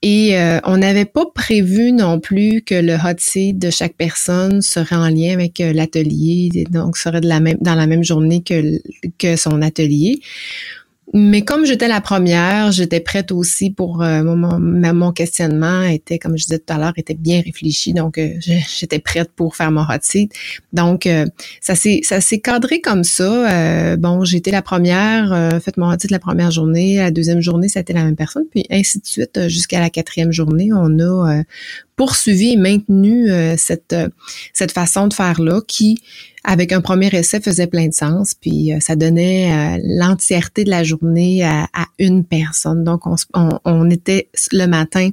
Et 0.00 0.38
euh, 0.38 0.58
on 0.64 0.78
n'avait 0.78 1.04
pas 1.04 1.26
prévu 1.26 1.92
non 1.92 2.18
plus 2.18 2.62
que 2.62 2.74
le 2.74 2.94
hot 2.94 3.18
seat 3.18 3.58
de 3.58 3.68
chaque 3.68 3.94
personne 3.98 4.62
serait 4.62 4.96
en 4.96 5.10
lien 5.10 5.34
avec 5.34 5.58
l'atelier, 5.58 6.48
donc 6.70 6.96
serait 6.96 7.20
dans 7.20 7.74
la 7.74 7.86
même 7.86 8.04
journée 8.04 8.42
que, 8.42 8.80
que 9.18 9.36
son 9.36 9.60
atelier. 9.60 10.20
Mais 11.12 11.42
comme 11.42 11.64
j'étais 11.64 11.88
la 11.88 12.00
première, 12.00 12.70
j'étais 12.70 13.00
prête 13.00 13.32
aussi 13.32 13.70
pour 13.70 14.02
euh, 14.02 14.22
mon, 14.22 14.58
mon, 14.94 15.12
questionnement 15.12 15.82
était, 15.82 16.20
comme 16.20 16.38
je 16.38 16.44
disais 16.44 16.58
tout 16.60 16.72
à 16.72 16.78
l'heure, 16.78 16.92
était 16.96 17.14
bien 17.14 17.42
réfléchi, 17.44 17.92
donc 17.92 18.16
euh, 18.16 18.34
j'étais 18.78 19.00
prête 19.00 19.32
pour 19.34 19.56
faire 19.56 19.72
mon 19.72 19.82
hot 19.82 19.98
seat. 20.02 20.32
Donc 20.72 21.06
euh, 21.06 21.26
ça 21.60 21.74
s'est 21.74 22.00
ça 22.04 22.20
s'est 22.20 22.38
cadré 22.38 22.80
comme 22.80 23.02
ça. 23.02 23.96
bon, 23.96 24.24
j'étais 24.24 24.52
la 24.52 24.62
première, 24.62 25.60
fait 25.62 25.76
mon 25.76 25.90
hot 25.90 25.98
seat 25.98 26.12
la 26.12 26.20
première 26.20 26.52
journée, 26.52 26.96
la 26.98 27.10
deuxième 27.10 27.40
journée 27.40 27.68
c'était 27.68 27.92
la 27.92 28.04
même 28.04 28.16
personne, 28.16 28.44
puis 28.50 28.64
ainsi 28.70 29.00
de 29.00 29.06
suite 29.06 29.48
jusqu'à 29.48 29.80
la 29.80 29.90
quatrième 29.90 30.30
journée, 30.30 30.70
on 30.72 30.98
a 31.00 31.42
poursuivi 32.00 32.52
et 32.52 32.56
maintenu 32.56 33.28
cette 33.58 33.94
cette 34.54 34.72
façon 34.72 35.06
de 35.06 35.12
faire 35.12 35.40
là 35.40 35.60
qui 35.66 35.98
avec 36.44 36.72
un 36.72 36.80
premier 36.80 37.08
essai 37.14 37.40
faisait 37.40 37.66
plein 37.66 37.88
de 37.88 37.94
sens, 37.94 38.34
puis 38.34 38.72
euh, 38.72 38.80
ça 38.80 38.96
donnait 38.96 39.52
euh, 39.52 39.80
l'entièreté 39.82 40.64
de 40.64 40.70
la 40.70 40.84
journée 40.84 41.44
à, 41.44 41.66
une 41.98 42.24
personne. 42.24 42.82
Donc, 42.82 43.02
on, 43.06 43.16
on, 43.64 43.90
était 43.90 44.28
le 44.52 44.66
matin 44.66 45.10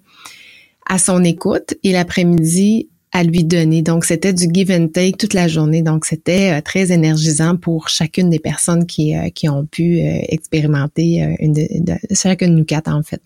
à 0.87 0.97
son 0.97 1.23
écoute 1.23 1.73
et 1.83 1.91
l'après-midi 1.91 2.87
à 3.11 3.23
lui 3.23 3.43
donner. 3.43 3.81
Donc, 3.81 4.05
c'était 4.05 4.31
du 4.31 4.47
give 4.53 4.71
and 4.71 4.87
take 4.87 5.17
toute 5.17 5.33
la 5.33 5.47
journée. 5.47 5.81
Donc, 5.81 6.05
c'était 6.05 6.57
euh, 6.57 6.61
très 6.61 6.91
énergisant 6.93 7.57
pour 7.57 7.89
chacune 7.89 8.29
des 8.29 8.39
personnes 8.39 8.85
qui, 8.85 9.13
qui 9.35 9.49
ont 9.49 9.65
pu 9.65 9.99
expérimenter 9.99 11.35
une 11.39 11.53
de, 11.53 11.95
chacune 12.13 12.51
de 12.51 12.59
nous 12.59 12.65
quatre, 12.65 12.89
en 12.89 13.03
fait. 13.03 13.21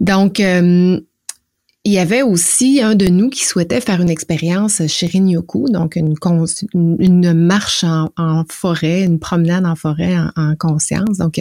Donc, 0.00 0.40
il 1.86 1.92
y 1.92 2.00
avait 2.00 2.22
aussi 2.22 2.82
un 2.82 2.96
de 2.96 3.06
nous 3.06 3.30
qui 3.30 3.44
souhaitait 3.44 3.80
faire 3.80 4.02
une 4.02 4.10
expérience 4.10 4.84
Shirin-yoku, 4.84 5.68
donc 5.68 5.94
une, 5.94 7.32
marche 7.32 7.84
en, 7.84 8.44
forêt, 8.48 9.04
une 9.04 9.20
promenade 9.20 9.64
en 9.64 9.76
forêt 9.76 10.16
en, 10.34 10.56
conscience. 10.56 11.18
Donc, 11.18 11.40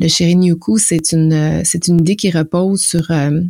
le 0.00 0.08
Shirin-yoku, 0.08 0.78
c'est 0.78 1.12
une, 1.12 1.62
c'est 1.64 1.86
une 1.86 2.00
idée 2.00 2.16
qui 2.16 2.32
repose 2.32 2.80
sur 2.80 3.08
euh, 3.12 3.40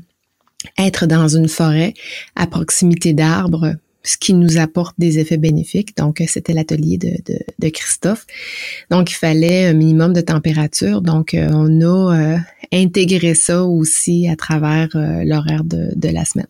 être 0.77 1.07
dans 1.07 1.29
une 1.29 1.49
forêt 1.49 1.95
à 2.37 2.47
proximité 2.47 3.15
d'arbres 3.15 3.73
ce 4.09 4.17
qui 4.17 4.33
nous 4.33 4.57
apporte 4.57 4.95
des 4.99 5.19
effets 5.19 5.37
bénéfiques. 5.37 5.95
Donc, 5.99 6.23
c'était 6.27 6.55
l'atelier 6.55 6.97
de, 6.97 7.69
Christophe. 7.69 8.27
Donc, 8.91 9.11
il 9.11 9.15
fallait 9.15 9.67
un 9.67 9.75
minimum 9.75 10.15
de 10.15 10.23
température. 10.23 11.03
Donc, 11.03 11.35
euh, 11.35 11.49
on 11.53 11.81
a 11.83 12.17
euh, 12.17 12.39
intégré 12.73 13.35
ça 13.35 13.65
aussi 13.65 14.27
à 14.27 14.37
travers 14.37 14.89
euh, 14.95 15.25
l'horaire 15.25 15.63
de 15.65 16.09
la 16.09 16.25
semaine. 16.25 16.47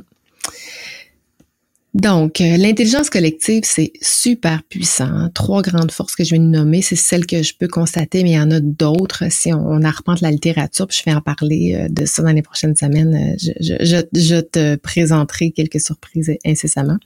Donc, 1.99 2.41
euh, 2.41 2.57
l'intelligence 2.57 3.11
collective, 3.11 3.63
c'est 3.65 3.91
super 4.01 4.63
puissant. 4.63 5.31
Trois 5.35 5.63
grandes 5.63 5.91
forces 5.91 6.15
que 6.15 6.23
je 6.23 6.31
vais 6.31 6.39
nommer, 6.39 6.81
c'est 6.81 6.95
celles 6.95 7.27
que 7.27 7.43
je 7.43 7.55
peux 7.59 7.67
constater, 7.67 8.23
mais 8.23 8.31
il 8.31 8.35
y 8.35 8.41
en 8.41 8.53
a 8.53 8.61
d'autres. 8.61 9.25
Si 9.31 9.53
on, 9.53 9.83
arpente 9.83 10.21
la 10.21 10.31
littérature, 10.31 10.87
puis 10.87 10.97
je 10.97 11.11
vais 11.11 11.17
en 11.17 11.21
parler 11.21 11.75
euh, 11.75 11.89
de 11.89 12.05
ça 12.05 12.23
dans 12.23 12.31
les 12.31 12.43
prochaines 12.43 12.77
semaines, 12.77 13.37
euh, 13.37 14.03
je, 14.13 14.41
te 14.41 14.77
présenterai 14.77 15.51
quelques 15.51 15.81
surprises 15.81 16.33
incessamment. 16.47 16.99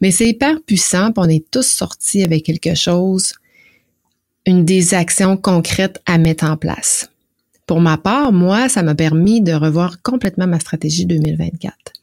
Mais 0.00 0.10
c'est 0.10 0.26
hyper 0.26 0.62
puissant, 0.62 1.12
puis 1.12 1.22
on 1.26 1.28
est 1.28 1.44
tous 1.50 1.66
sortis 1.66 2.22
avec 2.22 2.44
quelque 2.44 2.74
chose, 2.74 3.34
une 4.46 4.64
des 4.64 4.94
actions 4.94 5.36
concrètes 5.36 6.00
à 6.06 6.16
mettre 6.16 6.44
en 6.44 6.56
place. 6.56 7.10
Pour 7.66 7.82
ma 7.82 7.98
part, 7.98 8.32
moi, 8.32 8.70
ça 8.70 8.82
m'a 8.82 8.94
permis 8.94 9.42
de 9.42 9.52
revoir 9.52 10.00
complètement 10.00 10.46
ma 10.46 10.60
stratégie 10.60 11.04
2024. 11.04 11.93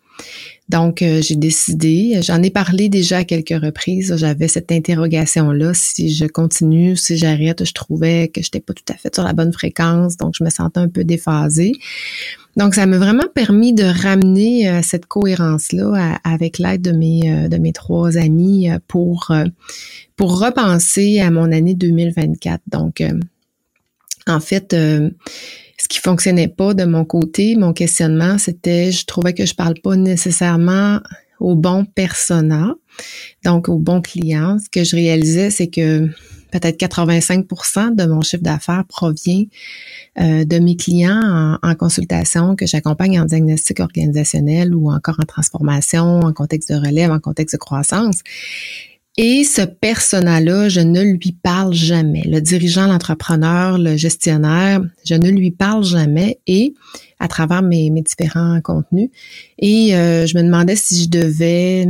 Donc, 0.72 1.02
euh, 1.02 1.22
j'ai 1.22 1.36
décidé, 1.36 2.22
j'en 2.22 2.42
ai 2.42 2.50
parlé 2.50 2.88
déjà 2.88 3.18
à 3.18 3.24
quelques 3.26 3.62
reprises, 3.62 4.16
j'avais 4.16 4.48
cette 4.48 4.72
interrogation-là, 4.72 5.74
si 5.74 6.14
je 6.14 6.26
continue, 6.26 6.96
si 6.96 7.18
j'arrête, 7.18 7.66
je 7.66 7.74
trouvais 7.74 8.30
que 8.30 8.42
je 8.42 8.48
n'étais 8.48 8.62
pas 8.62 8.74
tout 8.74 8.86
à 8.88 8.94
fait 8.94 9.14
sur 9.14 9.26
la 9.26 9.34
bonne 9.34 9.52
fréquence, 9.52 10.16
donc 10.16 10.34
je 10.38 10.46
me 10.46 10.50
sentais 10.50 10.80
un 10.80 10.88
peu 10.88 11.04
déphasée. 11.04 11.74
Donc, 12.56 12.76
ça 12.76 12.86
m'a 12.86 12.98
vraiment 12.98 13.28
permis 13.36 13.74
de 13.74 13.84
ramener 13.84 14.70
euh, 14.70 14.80
cette 14.82 15.08
cohérence-là 15.08 16.20
avec 16.24 16.58
l'aide 16.58 16.82
de 16.82 16.94
mes, 16.94 17.22
euh, 17.30 17.72
trois 17.74 18.18
amis 18.18 18.70
pour 18.88 19.30
repenser 20.20 21.20
à 21.20 21.32
mon 21.32 21.52
année 21.52 21.74
2024. 21.74 22.62
Donc, 22.68 23.04
en 24.26 24.40
fait, 24.40 24.74
ce 25.82 25.88
qui 25.88 25.98
fonctionnait 25.98 26.48
pas 26.48 26.76
de 26.76 26.84
mon 26.84 27.06
côté, 27.06 27.56
mon 27.56 27.74
questionnement, 27.74 28.38
c'était, 28.38 28.92
je 28.92 29.04
trouvais 29.06 29.34
que 29.34 29.48
je 29.48 29.56
parle 29.56 29.74
pas 29.82 29.96
nécessairement 29.96 31.00
au 31.40 31.56
bon 31.56 31.86
persona, 31.86 32.76
donc 33.44 33.68
au 33.68 33.80
bon 33.80 34.00
client. 34.00 34.60
Ce 34.64 34.70
que 34.70 34.84
je 34.84 34.96
réalisais, 34.96 35.50
c'est 35.50 35.70
que 35.70 36.08
peut-être 36.52 36.78
85% 36.80 37.96
de 37.96 38.06
mon 38.06 38.22
chiffre 38.22 38.44
d'affaires 38.44 38.84
provient 38.88 39.46
euh, 40.20 40.46
de 40.46 40.60
mes 40.60 40.76
clients 40.76 41.58
en, 41.64 41.74
consultation 41.74 42.56
que 42.56 42.68
j'accompagne 42.68 43.20
en 43.20 43.26
diagnostic 43.26 43.80
organisationnel 43.80 44.76
ou 44.76 44.92
encore 44.92 45.16
en 45.20 45.26
transformation, 45.26 46.20
en 46.20 46.32
contexte 46.32 46.72
de 46.72 46.76
relève, 46.76 47.10
en 47.10 47.20
contexte 47.20 47.56
de 47.56 47.60
croissance. 47.60 48.20
Et 49.18 49.44
ce 49.44 49.62
persona-là, 49.62 50.70
je 50.70 50.80
ne 50.80 51.02
lui 51.02 51.36
parle 51.44 51.74
jamais. 51.74 52.24
Le 52.26 52.40
dirigeant, 52.40 52.88
l'entrepreneur, 52.88 53.78
le 53.78 53.98
gestionnaire, 53.98 54.82
je 55.06 55.16
ne 55.16 55.30
lui 55.30 55.52
parle 55.52 55.84
jamais 55.84 56.40
et 56.48 56.74
à 57.20 57.28
travers 57.28 57.62
mes, 57.62 57.90
différents 58.02 58.62
contenus. 58.62 59.10
Et 59.60 59.96
euh, 59.96 60.26
je 60.26 60.38
me 60.38 60.44
demandais 60.44 60.78
si 60.78 61.04
je 61.04 61.10
devais 61.10 61.86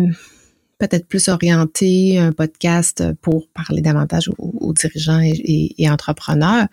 peut-être 0.79 1.07
plus 1.07 1.27
orienter 1.27 2.17
un 2.17 2.31
podcast 2.31 3.03
pour 3.21 3.47
parler 3.49 3.81
davantage 3.81 4.29
aux, 4.39 4.73
dirigeants 4.73 5.21
et, 5.21 5.89
entrepreneurs. 5.89 6.65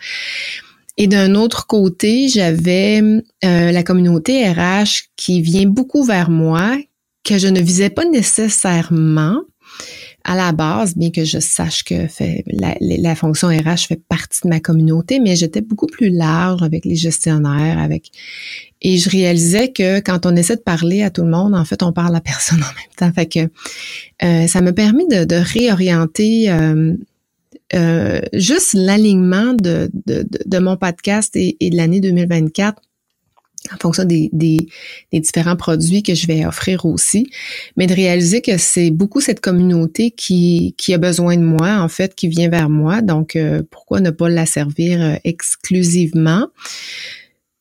Et 0.96 1.06
d'un 1.06 1.34
autre 1.34 1.66
côté, 1.66 2.28
j'avais 2.28 3.02
euh, 3.02 3.22
la 3.70 3.82
communauté 3.82 4.50
RH 4.50 5.10
qui 5.14 5.42
vient 5.42 5.66
beaucoup 5.66 6.04
vers 6.04 6.30
moi, 6.30 6.76
que 7.22 7.36
je 7.36 7.48
ne 7.48 7.60
visais 7.60 7.90
pas 7.90 8.06
nécessairement, 8.06 9.42
à 10.24 10.36
la 10.36 10.52
base, 10.52 10.96
bien 10.96 11.10
que 11.10 11.24
je 11.24 11.38
sache 11.38 11.84
que 11.84 12.06
la, 12.50 13.14
fonction 13.14 13.48
RH 13.48 13.86
fait 13.88 14.00
partie 14.08 14.40
de 14.44 14.48
ma 14.48 14.60
communauté, 14.60 15.20
mais 15.20 15.36
j'étais 15.36 15.60
beaucoup 15.60 15.86
plus 15.86 16.10
large 16.10 16.62
avec 16.62 16.84
les 16.84 16.96
gestionnaires, 16.96 17.78
avec 17.78 18.10
et 18.80 18.96
je 18.96 19.10
réalisais 19.10 19.72
que 19.72 20.00
quand 20.00 20.24
on 20.24 20.36
essaie 20.36 20.56
de 20.56 20.60
parler 20.60 21.02
à 21.02 21.10
tout 21.10 21.22
le 21.22 21.30
monde, 21.30 21.54
en 21.54 21.64
fait, 21.64 21.82
on 21.82 21.92
parle 21.92 22.14
à 22.14 22.20
personne 22.20 22.58
en 22.62 22.66
même 22.66 22.94
temps. 22.96 23.12
Fait 23.12 23.26
que 23.26 23.48
euh, 24.24 24.46
ça 24.46 24.60
m'a 24.60 24.72
permis 24.72 25.06
de, 25.08 25.34
réorienter 25.34 26.50
euh, 26.50 26.94
euh, 27.74 28.20
juste 28.32 28.74
l'alignement 28.74 29.52
de, 29.54 29.90
de, 30.06 30.58
mon 30.58 30.76
podcast 30.76 31.34
et 31.34 31.56
de 31.60 31.76
l'année 31.76 32.00
2024 32.00 32.82
en 33.72 33.76
fonction 33.76 34.04
des, 34.04 34.30
des, 34.32 34.58
différents 35.12 35.56
produits 35.56 36.02
que 36.02 36.14
je 36.14 36.26
vais 36.26 36.46
offrir 36.46 36.86
aussi, 36.86 37.28
mais 37.76 37.86
de 37.86 37.94
réaliser 37.94 38.40
que 38.40 38.56
c'est 38.56 38.90
beaucoup 38.90 39.20
cette 39.20 39.40
communauté 39.40 40.10
qui, 40.10 40.74
qui 40.78 40.94
a 40.94 40.98
besoin 40.98 41.36
de 41.36 41.42
moi, 41.42 41.78
en 41.80 41.88
fait, 41.88 42.14
qui 42.14 42.28
vient 42.28 42.48
vers 42.48 42.68
moi. 42.68 43.02
Donc, 43.02 43.36
euh, 43.36 43.62
pourquoi 43.70 44.00
ne 44.00 44.10
pas 44.10 44.28
la 44.28 44.46
servir 44.46 45.02
euh, 45.02 45.14
exclusivement? 45.24 46.48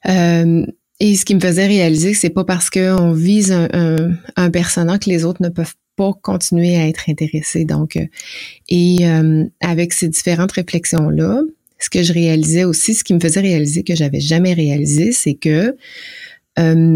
Euh, 0.08 0.66
et 1.00 1.16
ce 1.16 1.26
qui 1.26 1.36
me 1.36 1.40
faisait 1.40 1.68
réaliser 1.68 2.12
que 2.12 2.18
c'est 2.18 2.30
pas 2.30 2.46
parce 2.46 2.70
qu'on 2.70 3.12
vise 3.12 3.52
un, 3.52 3.68
un, 3.74 4.16
un 4.36 4.50
que 4.98 5.10
les 5.10 5.26
autres 5.26 5.42
ne 5.44 5.50
peuvent 5.50 5.76
pas 5.96 6.14
continuer 6.22 6.78
à 6.78 6.88
être 6.88 7.10
intéressés. 7.10 7.66
Donc, 7.66 8.00
et 8.70 8.98
avec 9.62 9.94
ces 9.94 10.08
différentes 10.08 10.54
réflexions-là, 10.54 11.42
ce 11.80 11.90
que 11.90 12.04
je 12.04 12.14
réalisais 12.14 12.64
aussi, 12.64 12.94
ce 12.94 13.04
qui 13.04 13.14
me 13.14 13.20
faisait 13.20 13.42
réaliser 13.42 13.84
que 13.84 13.96
j'avais 13.96 14.20
jamais 14.20 14.54
réalisé, 14.54 15.12
c'est 15.12 15.36
que 15.36 15.76
euh, 16.60 16.96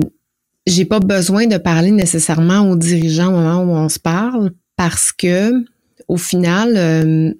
j'ai 0.68 0.86
pas 0.86 1.00
besoin 1.00 1.48
de 1.48 1.58
parler 1.58 1.92
nécessairement 1.92 2.70
aux 2.70 2.76
dirigeants 2.76 3.30
au 3.30 3.38
moment 3.38 3.64
où 3.64 3.76
on 3.76 3.90
se 3.90 4.00
parle 4.00 4.52
parce 4.76 5.12
que 5.12 5.64
au 6.08 6.18
final, 6.18 6.74
euh, 6.76 7.34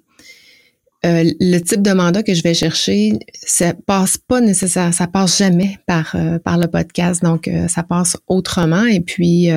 euh, 1.04 1.32
le 1.40 1.58
type 1.58 1.82
de 1.82 1.92
mandat 1.92 2.22
que 2.22 2.32
je 2.32 2.42
vais 2.42 2.54
chercher, 2.54 3.18
ça 3.34 3.74
passe 3.74 4.16
pas 4.16 4.40
nécessairement, 4.40 4.92
ça 4.92 5.06
passe 5.06 5.38
jamais 5.38 5.78
par 5.86 6.14
euh, 6.14 6.38
par 6.38 6.56
le 6.56 6.68
podcast, 6.68 7.22
donc 7.22 7.50
ça 7.68 7.82
passe 7.82 8.16
autrement. 8.28 8.86
Et 8.86 9.00
puis 9.00 9.50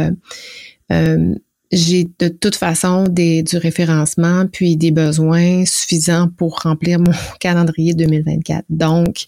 j'ai 1.72 2.08
de 2.20 2.28
toute 2.28 2.56
façon 2.56 3.06
des, 3.06 3.44
du 3.44 3.58
référencement 3.58 4.46
puis 4.52 4.78
des 4.78 4.92
besoins 4.92 5.66
suffisants 5.66 6.30
pour 6.38 6.60
remplir 6.62 7.00
mon 7.00 7.14
calendrier 7.40 7.94
2024. 7.94 8.66
Donc, 8.70 9.26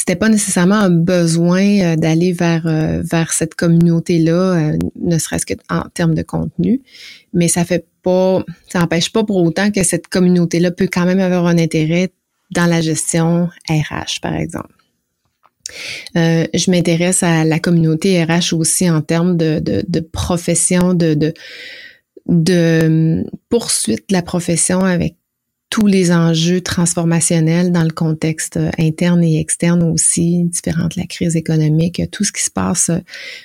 c'était 0.00 0.16
pas 0.16 0.30
nécessairement 0.30 0.76
un 0.76 0.90
besoin 0.90 1.62
euh, 1.62 1.96
d'aller 1.96 2.32
vers 2.32 2.66
euh, 2.66 3.02
vers 3.02 3.32
cette 3.32 3.54
communauté 3.54 4.18
là, 4.18 4.32
euh, 4.72 4.78
ne 4.98 5.18
serait-ce 5.18 5.44
que 5.44 5.54
en 5.68 5.82
termes 5.92 6.14
de 6.14 6.22
contenu, 6.22 6.80
mais 7.34 7.48
ça 7.48 7.66
fait 7.66 7.86
pas, 8.02 8.42
ça 8.68 8.80
n'empêche 8.80 9.12
pas 9.12 9.24
pour 9.24 9.36
autant 9.36 9.70
que 9.70 9.82
cette 9.82 10.08
communauté 10.08 10.58
là 10.58 10.70
peut 10.70 10.88
quand 10.90 11.04
même 11.04 11.20
avoir 11.20 11.46
un 11.46 11.58
intérêt 11.58 12.10
dans 12.50 12.64
la 12.64 12.80
gestion 12.80 13.50
RH 13.68 14.20
par 14.22 14.34
exemple. 14.34 14.79
Euh, 16.16 16.46
je 16.54 16.70
m'intéresse 16.70 17.22
à 17.22 17.44
la 17.44 17.58
communauté 17.58 18.22
RH 18.22 18.54
aussi 18.54 18.90
en 18.90 19.00
termes 19.00 19.36
de, 19.36 19.58
de, 19.58 19.84
de 19.86 20.00
profession, 20.00 20.94
de, 20.94 21.14
de, 21.14 21.34
de 22.26 23.24
poursuite 23.48 24.08
de 24.08 24.14
la 24.14 24.22
profession 24.22 24.80
avec 24.80 25.14
tous 25.70 25.86
les 25.86 26.10
enjeux 26.10 26.60
transformationnels 26.60 27.70
dans 27.70 27.84
le 27.84 27.92
contexte 27.92 28.56
euh, 28.56 28.70
interne 28.78 29.22
et 29.22 29.38
externe 29.38 29.84
aussi, 29.84 30.42
différente 30.42 30.96
la 30.96 31.06
crise 31.06 31.36
économique, 31.36 32.02
tout 32.10 32.24
ce 32.24 32.32
qui 32.32 32.42
se 32.42 32.50
passe 32.50 32.90
euh, 32.90 32.98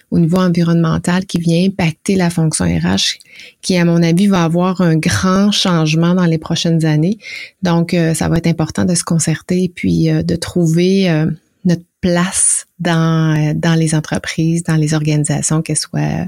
au 0.10 0.17
niveau 0.17 0.38
environnemental 0.38 1.25
qui 1.27 1.38
vient 1.38 1.63
impacter 1.67 2.15
la 2.15 2.32
fonction 2.32 2.65
RH, 2.65 3.20
qui 3.62 3.77
à 3.77 3.86
mon 3.86 4.01
avis 4.01 4.25
va 4.25 4.44
avoir 4.44 4.82
un 4.82 4.98
grand 4.98 5.51
changement 5.51 6.15
dans 6.15 6.25
les 6.25 6.39
prochaines 6.39 6.84
années. 6.84 7.20
Donc, 7.62 7.94
euh, 7.94 8.15
ça 8.15 8.27
va 8.27 8.38
être 8.38 8.48
important 8.48 8.86
de 8.86 8.96
se 8.96 9.03
concerter 9.03 9.63
et 9.63 9.70
puis 9.70 10.08
de 10.08 10.36
trouver 10.36 11.25
notre 11.63 11.84
place 12.06 12.68
dans, 12.78 13.56
dans 13.56 13.74
les 13.74 13.96
entreprises, 13.96 14.62
dans 14.62 14.76
les 14.76 14.94
organisations, 14.94 15.64
qu'elles 15.64 15.76
soient 15.76 16.28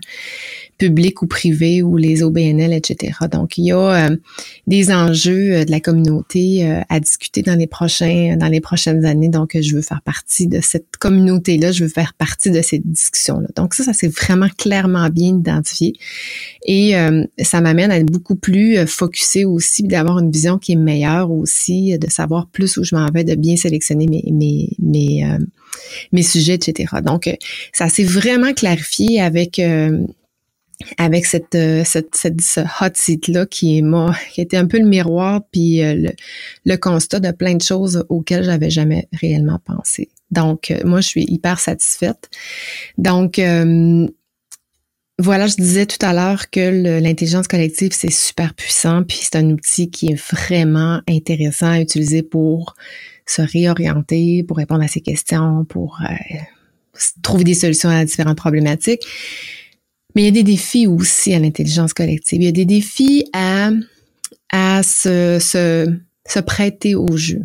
public 0.78 1.22
ou 1.22 1.28
privé 1.28 1.82
ou 1.82 1.98
les 1.98 2.24
OBNL, 2.24 2.74
etc. 2.74 3.14
Donc, 3.32 3.58
il 3.58 3.66
y 3.66 3.72
a 3.72 4.10
euh, 4.10 4.16
des 4.68 4.92
enjeux 4.92 5.54
euh, 5.54 5.66
de 5.66 5.72
la 5.72 5.80
communauté 5.80 6.66
euh, 6.66 6.82
à 6.90 7.00
discuter 7.00 7.42
dans 7.42 7.56
les 7.56 7.68
prochains, 7.68 8.38
dans 8.38 8.48
les 8.48 8.62
prochaines 8.62 9.06
années. 9.06 9.30
Donc, 9.30 9.58
je 9.60 9.76
veux 9.76 9.82
faire 9.82 10.02
partie 10.02 10.48
de 10.48 10.60
cette 10.62 10.98
communauté-là. 10.98 11.72
Je 11.72 11.84
veux 11.84 11.90
faire 11.90 12.14
partie 12.14 12.52
de 12.52 12.62
ces 12.62 12.80
discussions-là. 12.80 13.50
Donc, 13.56 13.74
ça, 13.74 13.84
ça 13.84 13.94
c'est 13.94 14.08
vraiment 14.08 14.50
clairement 14.58 15.10
bien 15.10 15.38
identifié. 15.38 15.94
Et 16.66 16.96
ça 17.42 17.62
m'amène 17.62 17.92
à 17.92 17.98
être 17.98 18.12
beaucoup 18.12 18.36
plus 18.36 18.86
focusé 18.88 19.46
aussi, 19.46 19.84
d'avoir 19.84 20.20
une 20.20 20.32
vision 20.32 20.58
qui 20.58 20.74
est 20.74 20.78
meilleure 20.78 21.32
aussi, 21.32 21.98
de 21.98 22.10
savoir 22.10 22.48
plus 22.48 22.78
où 22.78 22.84
je 22.84 22.96
m'en 22.96 23.08
vais, 23.08 23.24
de 23.24 23.36
bien 23.36 23.56
sélectionner 23.56 24.08
mes, 24.08 24.24
mes, 24.32 24.70
mes, 24.80 25.38
mes 26.12 26.24
sujets, 26.24 26.56
etc. 26.56 26.96
Donc, 27.04 27.30
ça 27.74 27.90
s'est 27.90 28.04
vraiment 28.04 28.54
clarifié 28.54 29.22
avec 29.22 29.60
avec 30.98 31.26
cette, 31.26 31.56
euh, 31.56 31.84
cette, 31.84 32.16
cette 32.16 32.42
ce 32.42 32.60
hot 32.60 32.94
seat 32.94 33.28
là 33.28 33.46
qui 33.46 33.78
est 33.78 33.82
moi 33.82 34.16
qui 34.32 34.42
était 34.42 34.58
un 34.58 34.68
peu 34.68 34.78
le 34.78 34.88
miroir 34.88 35.42
puis 35.52 35.84
euh, 35.84 35.96
le, 35.96 36.10
le, 36.66 36.78
constat 36.78 37.20
de 37.20 37.32
plein 37.32 37.56
de 37.56 37.62
choses 37.62 38.06
auxquelles 38.10 38.44
j'avais 38.44 38.70
jamais 38.70 39.08
réellement 39.14 39.60
pensé. 39.64 40.10
Donc 40.30 40.70
euh, 40.70 40.80
moi 40.86 41.02
je 41.02 41.08
suis 41.08 41.26
hyper 41.28 41.60
satisfaite. 41.60 42.30
Donc 42.98 43.42
voilà, 45.20 45.48
je 45.48 45.56
disais 45.56 45.88
tout 45.88 46.06
à 46.06 46.14
l'heure 46.14 46.52
que 46.52 47.00
l'intelligence 47.00 47.48
collective 47.48 47.92
c'est 47.92 48.12
super 48.12 48.54
puissant 48.54 49.02
puis 49.04 49.18
c'est 49.20 49.36
un 49.36 49.50
outil 49.50 49.90
qui 49.90 50.12
est 50.12 50.32
vraiment 50.32 51.02
intéressant 51.10 51.72
à 51.72 51.82
utiliser 51.82 52.22
pour 52.22 52.76
se 53.28 53.42
réorienter, 53.42 54.44
pour 54.44 54.58
répondre 54.58 54.84
à 54.84 54.88
ces 54.88 55.02
questions, 55.02 55.66
pour 55.66 56.02
trouver 57.22 57.44
des 57.44 57.54
solutions 57.54 57.90
à 57.90 58.04
différentes 58.06 58.38
problématiques. 58.38 59.04
Mais 60.16 60.24
il 60.24 60.26
y 60.26 60.30
a 60.30 60.32
des 60.32 60.44
défis 60.44 60.88
aussi 60.88 61.34
à 61.34 61.40
l'intelligence 61.40 61.94
collective. 61.94 62.42
Il 62.42 62.46
y 62.46 62.50
a 62.50 62.52
des 62.52 62.66
défis 62.66 63.30
à, 63.34 63.70
à 64.52 64.82
se, 64.82 65.38
se, 65.40 65.94
se 66.28 66.40
prêter 66.40 66.96
au 66.96 67.16
jeu. 67.16 67.42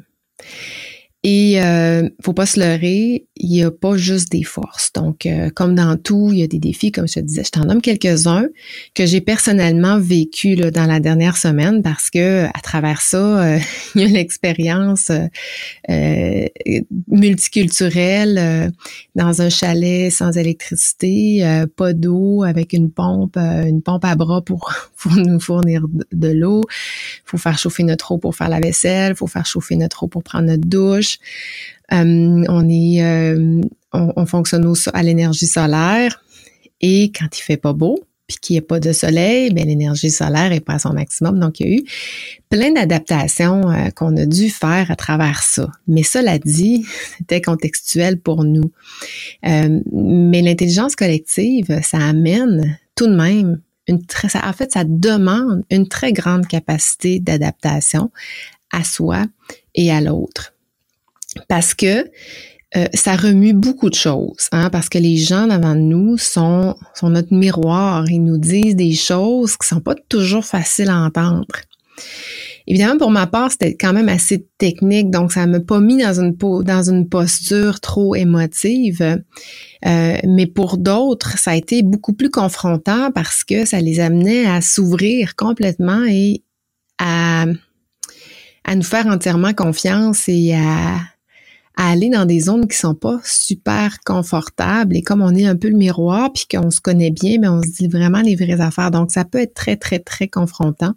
Et 1.24 1.62
euh, 1.62 2.08
faut 2.20 2.32
pas 2.32 2.46
se 2.46 2.58
leurrer, 2.58 3.26
il 3.36 3.48
n'y 3.48 3.62
a 3.62 3.70
pas 3.70 3.96
juste 3.96 4.32
des 4.32 4.42
forces. 4.42 4.92
Donc, 4.92 5.24
euh, 5.26 5.50
comme 5.50 5.76
dans 5.76 5.96
tout, 5.96 6.30
il 6.32 6.38
y 6.38 6.42
a 6.42 6.48
des 6.48 6.58
défis, 6.58 6.90
comme 6.90 7.06
je 7.06 7.14
te 7.14 7.20
disais. 7.20 7.44
Je 7.44 7.50
t'en 7.50 7.64
nomme 7.64 7.80
quelques-uns 7.80 8.46
que 8.94 9.06
j'ai 9.06 9.20
personnellement 9.20 10.00
vécu 10.00 10.56
là, 10.56 10.72
dans 10.72 10.86
la 10.86 10.98
dernière 10.98 11.36
semaine 11.36 11.80
parce 11.82 12.10
que 12.10 12.46
à 12.46 12.60
travers 12.60 13.00
ça, 13.00 13.18
euh, 13.42 13.58
il 13.94 14.00
y 14.00 14.04
a 14.04 14.08
l'expérience 14.08 15.12
euh, 15.90 16.46
multiculturelle 17.06 18.72
dans 19.14 19.42
un 19.42 19.48
chalet 19.48 20.10
sans 20.10 20.36
électricité, 20.36 21.44
pas 21.76 21.92
d'eau, 21.92 22.42
avec 22.42 22.72
une 22.72 22.90
pompe, 22.90 23.36
une 23.36 23.82
pompe 23.82 24.04
à 24.04 24.16
bras 24.16 24.42
pour, 24.42 24.72
pour 24.96 25.12
nous 25.16 25.38
fournir 25.38 25.86
de, 25.88 26.04
de 26.12 26.28
l'eau. 26.28 26.62
faut 27.24 27.38
faire 27.38 27.58
chauffer 27.58 27.84
notre 27.84 28.12
eau 28.12 28.18
pour 28.18 28.34
faire 28.34 28.48
la 28.48 28.58
vaisselle, 28.58 29.14
faut 29.14 29.28
faire 29.28 29.46
chauffer 29.46 29.76
notre 29.76 30.02
eau 30.02 30.08
pour 30.08 30.24
prendre 30.24 30.46
notre 30.46 30.66
douche 30.66 31.11
euh, 31.92 32.44
euh, 32.48 33.60
on, 33.92 34.26
fonctionne 34.26 34.72
à 34.94 35.02
l'énergie 35.02 35.46
solaire 35.46 36.22
et 36.80 37.12
quand 37.12 37.38
il 37.38 37.42
fait 37.42 37.56
pas 37.56 37.72
beau, 37.72 38.00
puis 38.26 38.38
qu'il 38.40 38.54
n'y 38.54 38.58
a 38.58 38.62
pas 38.62 38.80
de 38.80 38.92
soleil, 38.92 39.52
ben 39.52 39.66
l'énergie 39.66 40.10
solaire 40.10 40.52
est 40.52 40.60
pas 40.60 40.74
à 40.74 40.78
son 40.78 40.94
maximum. 40.94 41.38
Donc, 41.38 41.60
il 41.60 41.66
y 41.66 41.70
a 41.70 41.76
eu 41.76 41.84
plein 42.48 42.72
d'adaptations 42.72 43.70
euh, 43.70 43.90
qu'on 43.90 44.16
a 44.16 44.24
dû 44.24 44.48
faire 44.48 44.90
à 44.90 44.96
travers 44.96 45.42
ça. 45.42 45.70
Mais 45.86 46.02
cela 46.02 46.38
dit, 46.38 46.86
c'était 47.18 47.42
contextuel 47.42 48.18
pour 48.18 48.44
nous. 48.44 48.72
mais 49.42 50.42
l'intelligence 50.42 50.96
collective, 50.96 51.80
ça 51.82 51.98
amène 51.98 52.78
tout 52.94 53.06
de 53.06 53.14
même 53.14 53.60
en 53.90 54.52
fait, 54.52 54.72
ça 54.72 54.84
demande 54.84 55.64
une 55.70 55.88
très 55.88 56.12
grande 56.12 56.46
capacité 56.46 57.18
d'adaptation 57.20 58.10
à 58.70 58.84
soi 58.84 59.24
et 59.74 59.90
à 59.90 60.00
l'autre 60.00 60.51
parce 61.48 61.74
que 61.74 62.04
euh, 62.74 62.86
ça 62.94 63.16
remue 63.16 63.52
beaucoup 63.52 63.90
de 63.90 63.94
choses, 63.94 64.48
hein, 64.50 64.70
parce 64.70 64.88
que 64.88 64.96
les 64.96 65.18
gens 65.18 65.46
devant 65.46 65.74
nous 65.74 66.16
sont, 66.16 66.74
sont 66.94 67.10
notre 67.10 67.34
miroir. 67.34 68.08
Ils 68.08 68.24
nous 68.24 68.38
disent 68.38 68.76
des 68.76 68.94
choses 68.94 69.56
qui 69.58 69.68
sont 69.68 69.80
pas 69.80 69.94
toujours 70.08 70.46
faciles 70.46 70.88
à 70.88 70.96
entendre. 70.96 71.46
Évidemment, 72.66 72.96
pour 72.96 73.10
ma 73.10 73.26
part, 73.26 73.50
c'était 73.50 73.74
quand 73.74 73.92
même 73.92 74.08
assez 74.08 74.46
technique, 74.56 75.10
donc 75.10 75.32
ça 75.32 75.46
m'a 75.46 75.60
pas 75.60 75.80
mis 75.80 76.02
dans 76.02 76.20
une 76.20 76.34
dans 76.62 76.82
une 76.88 77.08
posture 77.08 77.80
trop 77.80 78.14
émotive. 78.14 79.02
Euh, 79.84 80.16
mais 80.24 80.46
pour 80.46 80.78
d'autres, 80.78 81.38
ça 81.38 81.50
a 81.50 81.56
été 81.56 81.82
beaucoup 81.82 82.14
plus 82.14 82.30
confrontant 82.30 83.10
parce 83.10 83.44
que 83.44 83.66
ça 83.66 83.80
les 83.80 84.00
amenait 84.00 84.46
à 84.46 84.62
s'ouvrir 84.62 85.34
complètement 85.36 86.04
et 86.08 86.42
à, 86.98 87.46
à 88.64 88.74
nous 88.76 88.84
faire 88.84 89.08
entièrement 89.08 89.52
confiance 89.52 90.28
et 90.28 90.54
à, 90.54 91.00
à 91.76 91.90
aller 91.90 92.10
dans 92.10 92.26
des 92.26 92.40
zones 92.40 92.68
qui 92.68 92.76
sont 92.76 92.94
pas 92.94 93.20
super 93.24 93.98
confortables 94.04 94.96
et 94.96 95.02
comme 95.02 95.22
on 95.22 95.34
est 95.34 95.46
un 95.46 95.56
peu 95.56 95.68
le 95.68 95.76
miroir 95.76 96.32
puis 96.32 96.46
qu'on 96.50 96.70
se 96.70 96.80
connaît 96.80 97.10
bien, 97.10 97.32
mais 97.32 97.48
ben, 97.48 97.58
on 97.58 97.62
se 97.62 97.70
dit 97.70 97.88
vraiment 97.88 98.20
les 98.20 98.36
vraies 98.36 98.60
affaires. 98.60 98.90
Donc 98.90 99.10
ça 99.10 99.24
peut 99.24 99.40
être 99.40 99.54
très 99.54 99.76
très 99.76 99.98
très 99.98 100.28
confrontant 100.28 100.94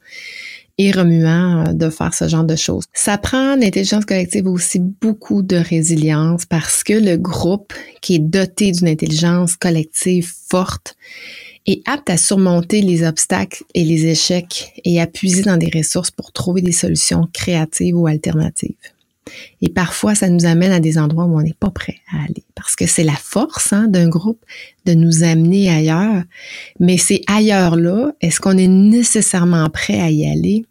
et 0.77 0.91
remuant 0.91 1.65
euh, 1.67 1.73
de 1.73 1.89
faire 1.89 2.13
ce 2.13 2.27
genre 2.27 2.43
de 2.43 2.55
choses. 2.55 2.85
Ça 2.93 3.17
prend 3.17 3.55
l'intelligence 3.55 4.05
collective 4.05 4.47
aussi 4.47 4.79
beaucoup 4.79 5.41
de 5.41 5.55
résilience 5.55 6.45
parce 6.45 6.83
que 6.83 6.93
le 6.93 7.17
groupe 7.17 7.73
qui 8.01 8.15
est 8.15 8.19
doté 8.19 8.71
d'une 8.71 8.87
intelligence 8.87 9.55
collective 9.55 10.31
forte 10.49 10.95
est 11.65 11.81
apte 11.87 12.09
à 12.09 12.17
surmonter 12.17 12.81
les 12.81 13.03
obstacles 13.03 13.63
et 13.73 13.83
les 13.83 14.05
échecs 14.05 14.73
et 14.83 15.01
à 15.01 15.07
puiser 15.07 15.43
dans 15.43 15.57
des 15.57 15.71
ressources 15.73 16.11
pour 16.11 16.31
trouver 16.31 16.61
des 16.61 16.71
solutions 16.71 17.27
créatives 17.33 17.97
ou 17.97 18.05
alternatives. 18.05 18.75
Et 19.61 19.69
parfois, 19.69 20.15
ça 20.15 20.29
nous 20.29 20.45
amène 20.45 20.71
à 20.71 20.79
des 20.79 20.97
endroits 20.97 21.25
où 21.25 21.37
on 21.37 21.41
n'est 21.41 21.53
pas 21.53 21.71
prêt 21.71 21.97
à 22.11 22.23
aller. 22.23 22.43
Parce 22.53 22.75
que 22.75 22.85
c'est 22.85 23.03
la 23.03 23.13
force 23.13 23.73
hein, 23.73 23.87
d'un 23.87 24.07
groupe 24.07 24.43
de 24.85 24.93
nous 24.93 25.23
amener 25.23 25.69
ailleurs. 25.69 26.23
Mais 26.79 26.97
c'est 26.97 27.21
ailleurs-là, 27.27 28.13
est-ce 28.21 28.39
qu'on 28.39 28.57
est 28.57 28.67
nécessairement 28.67 29.69
prêt 29.69 29.99
à 29.99 30.09
y 30.09 30.29
aller? 30.29 30.65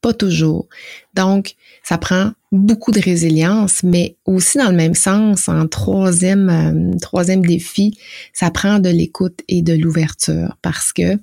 Pas 0.00 0.12
toujours. 0.12 0.68
Donc, 1.14 1.54
ça 1.84 1.98
prend 1.98 2.32
beaucoup 2.50 2.90
de 2.92 3.00
résilience, 3.00 3.82
mais 3.82 4.16
aussi 4.26 4.58
dans 4.58 4.70
le 4.70 4.76
même 4.76 4.94
sens, 4.94 5.48
en 5.48 5.66
troisième, 5.66 6.48
euh, 6.50 6.98
troisième 7.00 7.44
défi, 7.44 7.98
ça 8.32 8.50
prend 8.50 8.78
de 8.78 8.88
l'écoute 8.88 9.40
et 9.48 9.62
de 9.62 9.74
l'ouverture 9.74 10.56
parce 10.60 10.92
que 10.92 11.18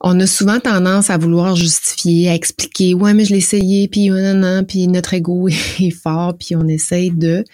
on 0.00 0.18
a 0.18 0.26
souvent 0.26 0.60
tendance 0.60 1.10
à 1.10 1.18
vouloir 1.18 1.56
justifier, 1.56 2.30
à 2.30 2.34
expliquer, 2.34 2.94
ouais, 2.94 3.12
mais 3.12 3.24
je 3.24 3.32
l'ai 3.32 3.38
essayé, 3.38 3.86
puis 3.86 4.08
non, 4.08 4.34
non, 4.34 4.64
puis 4.64 4.86
notre 4.86 5.14
ego 5.14 5.48
est 5.48 5.90
fort, 5.90 6.34
puis 6.38 6.56
on 6.56 6.66
essaye 6.66 7.10
de. 7.10 7.44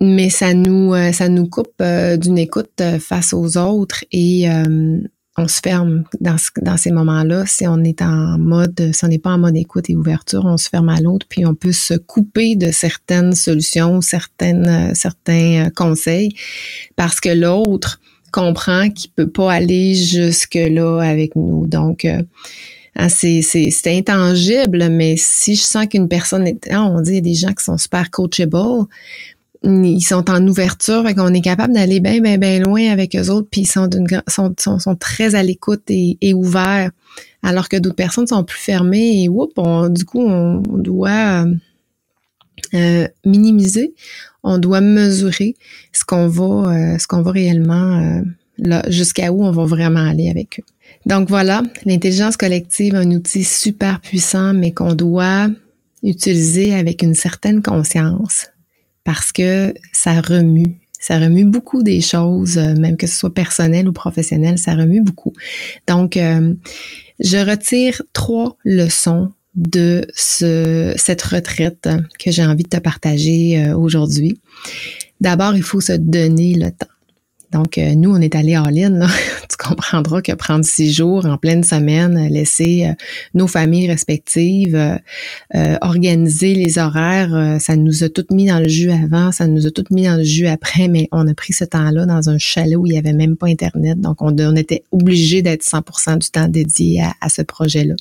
Mais 0.00 0.28
ça 0.28 0.54
nous, 0.54 0.92
euh, 0.92 1.12
ça 1.12 1.28
nous 1.28 1.46
coupe 1.46 1.80
euh, 1.80 2.16
d'une 2.16 2.38
écoute 2.38 2.80
euh, 2.80 2.98
face 2.98 3.32
aux 3.32 3.56
autres 3.56 4.04
et 4.12 4.46
on 5.36 5.48
se 5.48 5.60
ferme 5.60 6.04
dans, 6.20 6.36
dans 6.62 6.76
ces 6.76 6.92
moments-là. 6.92 7.44
Si 7.46 7.66
on 7.66 7.82
est 7.82 8.02
en 8.02 8.38
mode, 8.38 8.90
si 8.92 9.04
on 9.04 9.08
n'est 9.08 9.18
pas 9.18 9.32
en 9.32 9.38
mode 9.38 9.56
écoute 9.56 9.90
et 9.90 9.96
ouverture, 9.96 10.44
on 10.44 10.56
se 10.56 10.68
ferme 10.68 10.88
à 10.88 11.00
l'autre, 11.00 11.26
puis 11.28 11.44
on 11.44 11.54
peut 11.54 11.72
se 11.72 11.94
couper 11.94 12.54
de 12.54 12.70
certaines 12.70 13.34
solutions, 13.34 14.00
certaines, 14.00 14.94
certains 14.94 15.70
conseils, 15.74 16.34
parce 16.96 17.20
que 17.20 17.30
l'autre 17.30 18.00
comprend 18.34 18.90
qu'il 18.90 19.10
peut 19.12 19.28
pas 19.28 19.52
aller 19.52 19.94
jusque 19.94 20.56
là 20.56 21.00
avec 21.00 21.36
nous. 21.36 21.68
Donc 21.68 22.04
euh, 22.04 22.20
hein, 22.96 23.08
c'est 23.08 23.42
c'est 23.42 23.96
intangible, 23.96 24.88
mais 24.90 25.14
si 25.16 25.54
je 25.54 25.62
sens 25.62 25.86
qu'une 25.86 26.08
personne 26.08 26.46
est, 26.48 26.68
hein, 26.72 26.82
on 26.82 27.00
dit 27.00 27.12
il 27.12 27.14
y 27.14 27.18
a 27.18 27.20
des 27.20 27.34
gens 27.34 27.52
qui 27.52 27.64
sont 27.64 27.78
super 27.78 28.10
coachable, 28.10 28.86
ils 29.62 30.02
sont 30.02 30.28
en 30.28 30.46
ouverture, 30.48 31.04
fait 31.06 31.14
qu'on 31.14 31.32
est 31.32 31.40
capable 31.40 31.74
d'aller 31.74 32.00
bien, 32.00 32.20
bien, 32.20 32.36
bien 32.36 32.58
loin 32.58 32.90
avec 32.90 33.14
eux 33.14 33.30
autres, 33.30 33.48
puis 33.50 33.62
ils 33.62 33.66
sont, 33.66 33.88
sont, 34.28 34.78
sont, 34.78 34.96
très 34.96 35.36
à 35.36 35.42
l'écoute 35.42 35.84
et, 35.88 36.18
et 36.20 36.34
ouverts, 36.34 36.90
alors 37.42 37.68
que 37.68 37.76
d'autres 37.76 37.94
personnes 37.94 38.26
sont 38.26 38.44
plus 38.44 38.58
fermées 38.58 39.22
et 39.22 39.28
oups, 39.28 39.54
du 39.90 40.04
coup, 40.04 40.20
on, 40.20 40.60
doit 40.60 41.46
euh, 42.74 43.08
minimiser 43.24 43.94
on 44.44 44.58
doit 44.58 44.82
mesurer 44.82 45.56
ce 45.92 46.04
qu'on 46.04 46.28
va, 46.28 46.44
euh, 46.44 46.98
ce 46.98 47.06
qu'on 47.08 47.22
va 47.22 47.32
réellement, 47.32 48.22
euh, 48.68 48.80
jusqu'à 48.88 49.32
où 49.32 49.42
on 49.42 49.50
va 49.50 49.64
vraiment 49.64 50.06
aller 50.06 50.28
avec 50.28 50.60
eux. 50.60 50.64
Donc 51.06 51.28
voilà, 51.28 51.62
l'intelligence 51.86 52.36
collective, 52.36 52.94
un 52.94 53.10
outil 53.10 53.42
super 53.42 54.00
puissant, 54.00 54.52
mais 54.54 54.72
qu'on 54.72 54.94
doit 54.94 55.48
utiliser 56.02 56.74
avec 56.74 57.02
une 57.02 57.14
certaine 57.14 57.62
conscience 57.62 58.48
parce 59.02 59.32
que 59.32 59.74
ça 59.92 60.20
remue. 60.20 60.78
Ça 61.00 61.18
remue 61.18 61.44
beaucoup 61.44 61.82
des 61.82 62.00
choses, 62.00 62.56
euh, 62.56 62.74
même 62.76 62.96
que 62.96 63.06
ce 63.06 63.16
soit 63.16 63.34
personnel 63.34 63.88
ou 63.88 63.92
professionnel, 63.92 64.58
ça 64.58 64.74
remue 64.74 65.02
beaucoup. 65.02 65.32
Donc, 65.86 66.18
je 67.20 67.50
retire 67.50 68.02
trois 68.12 68.56
leçons 68.64 69.30
de 69.54 70.06
ce, 70.14 70.94
cette 70.96 71.22
retraite 71.22 71.88
que 72.18 72.30
j'ai 72.30 72.44
envie 72.44 72.64
de 72.64 72.68
te 72.68 72.78
partager 72.78 73.58
euh, 73.58 73.76
aujourd'hui. 73.76 74.40
D'abord, 75.20 75.54
il 75.54 75.62
faut 75.62 75.80
se 75.80 75.92
donner 75.92 76.54
le 76.54 76.70
temps. 76.70 76.93
Donc, 77.54 77.78
euh, 77.78 77.94
nous, 77.94 78.10
on 78.10 78.20
est 78.20 78.34
allé 78.34 78.58
en 78.58 78.64
ligne. 78.64 79.06
tu 79.48 79.56
comprendras 79.56 80.22
que 80.22 80.32
prendre 80.32 80.64
six 80.64 80.92
jours 80.92 81.24
en 81.24 81.38
pleine 81.38 81.62
semaine, 81.62 82.26
laisser 82.28 82.86
euh, 82.88 82.94
nos 83.32 83.46
familles 83.46 83.86
respectives, 83.86 84.74
euh, 85.54 85.76
organiser 85.80 86.56
les 86.56 86.78
horaires, 86.78 87.58
ça 87.60 87.76
nous 87.76 88.02
a 88.02 88.08
tout 88.08 88.26
mis 88.32 88.46
dans 88.46 88.58
le 88.58 88.68
jus 88.68 88.90
avant, 88.90 89.30
ça 89.30 89.46
nous 89.46 89.68
a 89.68 89.70
tout 89.70 89.84
mis 89.92 90.04
dans 90.04 90.16
le 90.16 90.24
jus 90.24 90.48
après, 90.48 90.88
mais 90.88 91.08
on 91.12 91.28
a 91.28 91.34
pris 91.34 91.52
ce 91.52 91.64
temps-là 91.64 92.06
dans 92.06 92.28
un 92.28 92.38
chalet 92.38 92.76
où 92.76 92.86
il 92.86 92.92
n'y 92.92 92.98
avait 92.98 93.12
même 93.12 93.36
pas 93.36 93.46
Internet. 93.46 94.00
Donc, 94.00 94.20
on, 94.20 94.34
était 94.56 94.82
obligé 94.90 95.40
d'être 95.40 95.62
100% 95.62 96.18
du 96.18 96.30
temps 96.30 96.48
dédié 96.48 97.02
à, 97.02 97.12
à 97.20 97.28
ce 97.28 97.42
projet-là. 97.42 97.94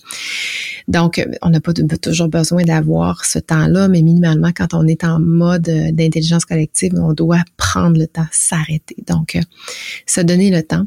Donc, 0.87 1.23
on 1.43 1.49
n'a 1.51 1.59
pas, 1.59 1.73
toujours 2.01 2.27
besoin 2.27 2.63
d'avoir 2.63 3.23
ce 3.23 3.37
temps-là, 3.37 3.87
mais 3.87 4.01
minimalement, 4.01 4.49
quand 4.55 4.73
on 4.73 4.87
est 4.87 5.03
en 5.03 5.19
mode 5.19 5.69
d'intelligence 5.91 6.45
collective, 6.45 6.93
on 6.97 7.13
doit 7.13 7.43
prendre 7.57 7.97
le 7.97 8.07
temps, 8.07 8.25
s'arrêter. 8.31 8.95
Donc, 9.07 9.37
se 10.05 10.21
donner 10.21 10.49
le 10.49 10.63
temps. 10.63 10.85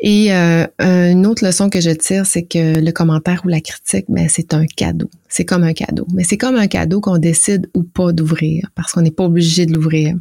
Et 0.00 0.34
euh, 0.34 0.66
une 0.80 1.24
autre 1.26 1.44
leçon 1.46 1.70
que 1.70 1.80
je 1.80 1.90
tire, 1.90 2.26
c'est 2.26 2.42
que 2.42 2.78
le 2.78 2.92
commentaire 2.92 3.42
ou 3.44 3.48
la 3.48 3.60
critique, 3.60 4.06
ben, 4.08 4.28
c'est 4.28 4.52
un 4.52 4.66
cadeau. 4.66 5.08
C'est 5.28 5.44
comme 5.44 5.62
un 5.62 5.72
cadeau. 5.72 6.06
Mais 6.12 6.24
c'est 6.24 6.36
comme 6.36 6.56
un 6.56 6.66
cadeau 6.66 7.00
qu'on 7.00 7.18
décide 7.18 7.70
ou 7.74 7.84
pas 7.84 8.12
d'ouvrir, 8.12 8.70
parce 8.74 8.92
qu'on 8.92 9.02
n'est 9.02 9.10
pas 9.10 9.24
obligé 9.24 9.66
de 9.66 9.72
l'ouvrir. 9.72 10.16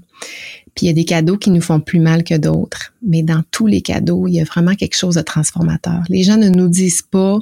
Puis 0.76 0.86
il 0.86 0.88
y 0.88 0.89
a 0.89 0.93
des 0.93 1.06
cadeaux 1.06 1.38
qui 1.38 1.50
nous 1.50 1.62
font 1.62 1.80
plus 1.80 2.00
mal 2.00 2.24
que 2.24 2.36
d'autres. 2.36 2.93
Mais 3.06 3.24
dans 3.24 3.43
tous 3.52 3.67
les 3.67 3.82
cadeaux, 3.82 4.28
il 4.28 4.36
y 4.36 4.39
a 4.39 4.43
vraiment 4.43 4.76
quelque 4.76 4.96
chose 4.96 5.15
de 5.15 5.22
transformateur. 5.22 6.02
Les 6.08 6.24
gens 6.24 6.38
ne 6.38 6.50
nous 6.50 6.69
disent 6.69 7.02
pas 7.02 7.39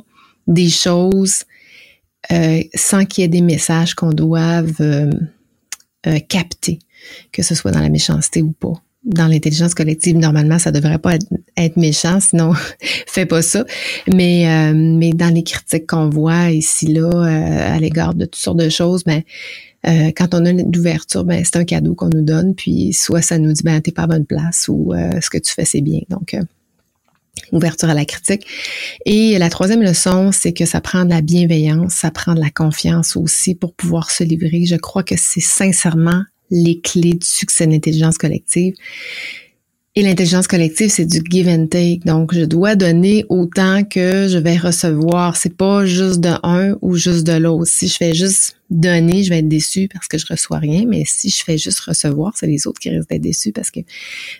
des 0.47 0.69
choses 0.69 1.43
euh, 2.31 2.63
sans 2.73 3.05
qu'il 3.05 3.21
y 3.21 3.25
ait 3.25 3.29
des 3.29 3.41
messages 3.41 3.93
qu'on 3.93 4.11
doive 4.11 4.81
euh, 4.81 6.19
capter, 6.27 6.79
que 7.31 7.43
ce 7.43 7.55
soit 7.55 7.71
dans 7.71 7.81
la 7.81 7.89
méchanceté 7.89 8.41
ou 8.41 8.51
pas 8.51 8.81
dans 9.03 9.27
l'intelligence 9.27 9.73
collective, 9.73 10.15
normalement, 10.17 10.59
ça 10.59 10.71
devrait 10.71 10.99
pas 10.99 11.15
être, 11.15 11.77
méchant, 11.77 12.19
sinon 12.19 12.53
fais 13.07 13.25
pas 13.25 13.41
ça. 13.41 13.65
Mais 14.13 14.47
euh, 14.47 14.73
mais 14.75 15.11
dans 15.11 15.33
les 15.33 15.43
critiques 15.43 15.87
qu'on 15.87 16.09
voit 16.09 16.51
ici 16.51 16.87
là 16.87 17.09
euh, 17.09 17.75
à 17.75 17.79
l'égard 17.79 18.13
de 18.13 18.25
toutes 18.25 18.35
sortes 18.35 18.59
de 18.59 18.69
choses, 18.69 19.03
ben 19.03 19.23
euh, 19.87 20.11
quand 20.15 20.35
on 20.35 20.45
a 20.45 20.51
l'ouverture, 20.51 21.23
ben 21.23 21.43
c'est 21.43 21.57
un 21.57 21.65
cadeau 21.65 21.95
qu'on 21.95 22.09
nous 22.09 22.21
donne, 22.21 22.53
puis 22.53 22.93
soit 22.93 23.21
ça 23.21 23.39
nous 23.39 23.51
dit 23.53 23.63
ben 23.63 23.81
t'es 23.81 23.91
pas 23.91 24.03
à 24.03 24.07
bonne 24.07 24.25
place 24.25 24.67
ou 24.67 24.93
ce 24.93 25.29
que 25.29 25.37
tu 25.39 25.51
fais 25.51 25.65
c'est 25.65 25.81
bien. 25.81 26.01
Donc 26.09 26.35
ouverture 27.51 27.89
à 27.89 27.93
la 27.93 28.05
critique. 28.05 28.45
Et 29.05 29.37
la 29.37 29.49
troisième 29.49 29.81
leçon, 29.81 30.31
c'est 30.31 30.53
que 30.53 30.65
ça 30.65 30.79
prend 30.79 31.05
de 31.05 31.09
la 31.09 31.21
bienveillance, 31.21 31.93
ça 31.93 32.11
prend 32.11 32.33
de 32.33 32.39
la 32.39 32.49
confiance 32.49 33.15
aussi 33.15 33.55
pour 33.55 33.73
pouvoir 33.73 34.11
se 34.11 34.23
livrer. 34.23 34.65
Je 34.65 34.75
crois 34.75 35.03
que 35.03 35.15
c'est 35.17 35.41
sincèrement 35.41 36.23
les 36.51 36.79
clés 36.79 37.13
du 37.13 37.25
succès 37.25 37.65
de 37.65 37.71
l'intelligence 37.71 38.17
collective. 38.17 38.75
Et 39.93 40.03
l'intelligence 40.03 40.47
collective, 40.47 40.89
c'est 40.89 41.05
du 41.05 41.21
give 41.29 41.49
and 41.49 41.67
take. 41.67 41.99
Donc, 42.05 42.33
je 42.33 42.45
dois 42.45 42.77
donner 42.77 43.25
autant 43.27 43.83
que 43.83 44.29
je 44.29 44.37
vais 44.37 44.55
recevoir. 44.55 45.35
C'est 45.35 45.57
pas 45.57 45.85
juste 45.85 46.21
de 46.21 46.31
un 46.43 46.77
ou 46.81 46.95
juste 46.95 47.27
de 47.27 47.33
l'autre. 47.33 47.69
Si 47.69 47.89
je 47.89 47.97
fais 47.97 48.13
juste 48.13 48.55
donner, 48.69 49.23
je 49.23 49.29
vais 49.29 49.39
être 49.39 49.49
déçu 49.49 49.89
parce 49.91 50.07
que 50.07 50.17
je 50.17 50.25
reçois 50.29 50.59
rien. 50.59 50.85
Mais 50.87 51.03
si 51.05 51.29
je 51.29 51.43
fais 51.43 51.57
juste 51.57 51.81
recevoir, 51.81 52.31
c'est 52.37 52.47
les 52.47 52.67
autres 52.67 52.79
qui 52.79 52.89
risquent 52.89 53.09
d'être 53.09 53.21
déçus 53.21 53.51
parce 53.51 53.69
que 53.69 53.81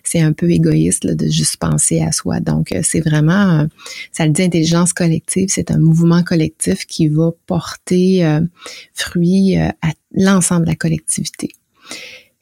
c'est 0.06 0.22
un 0.22 0.32
peu 0.32 0.50
égoïste 0.50 1.06
de 1.06 1.28
juste 1.28 1.58
penser 1.58 2.00
à 2.00 2.14
soi. 2.14 2.40
Donc, 2.40 2.72
euh, 2.72 2.80
c'est 2.82 3.02
vraiment, 3.02 3.68
ça 4.14 4.26
le 4.26 4.32
dit 4.32 4.44
intelligence 4.44 4.94
collective, 4.94 5.50
c'est 5.50 5.70
un 5.70 5.80
mouvement 5.80 6.24
collectif 6.24 6.86
qui 6.86 7.10
va 7.10 7.32
porter 7.46 8.24
euh, 8.24 8.40
fruit 8.94 9.58
euh, 9.58 9.68
à 9.82 9.92
l'ensemble 10.14 10.64
de 10.64 10.70
la 10.70 10.78
collectivité. 10.78 11.50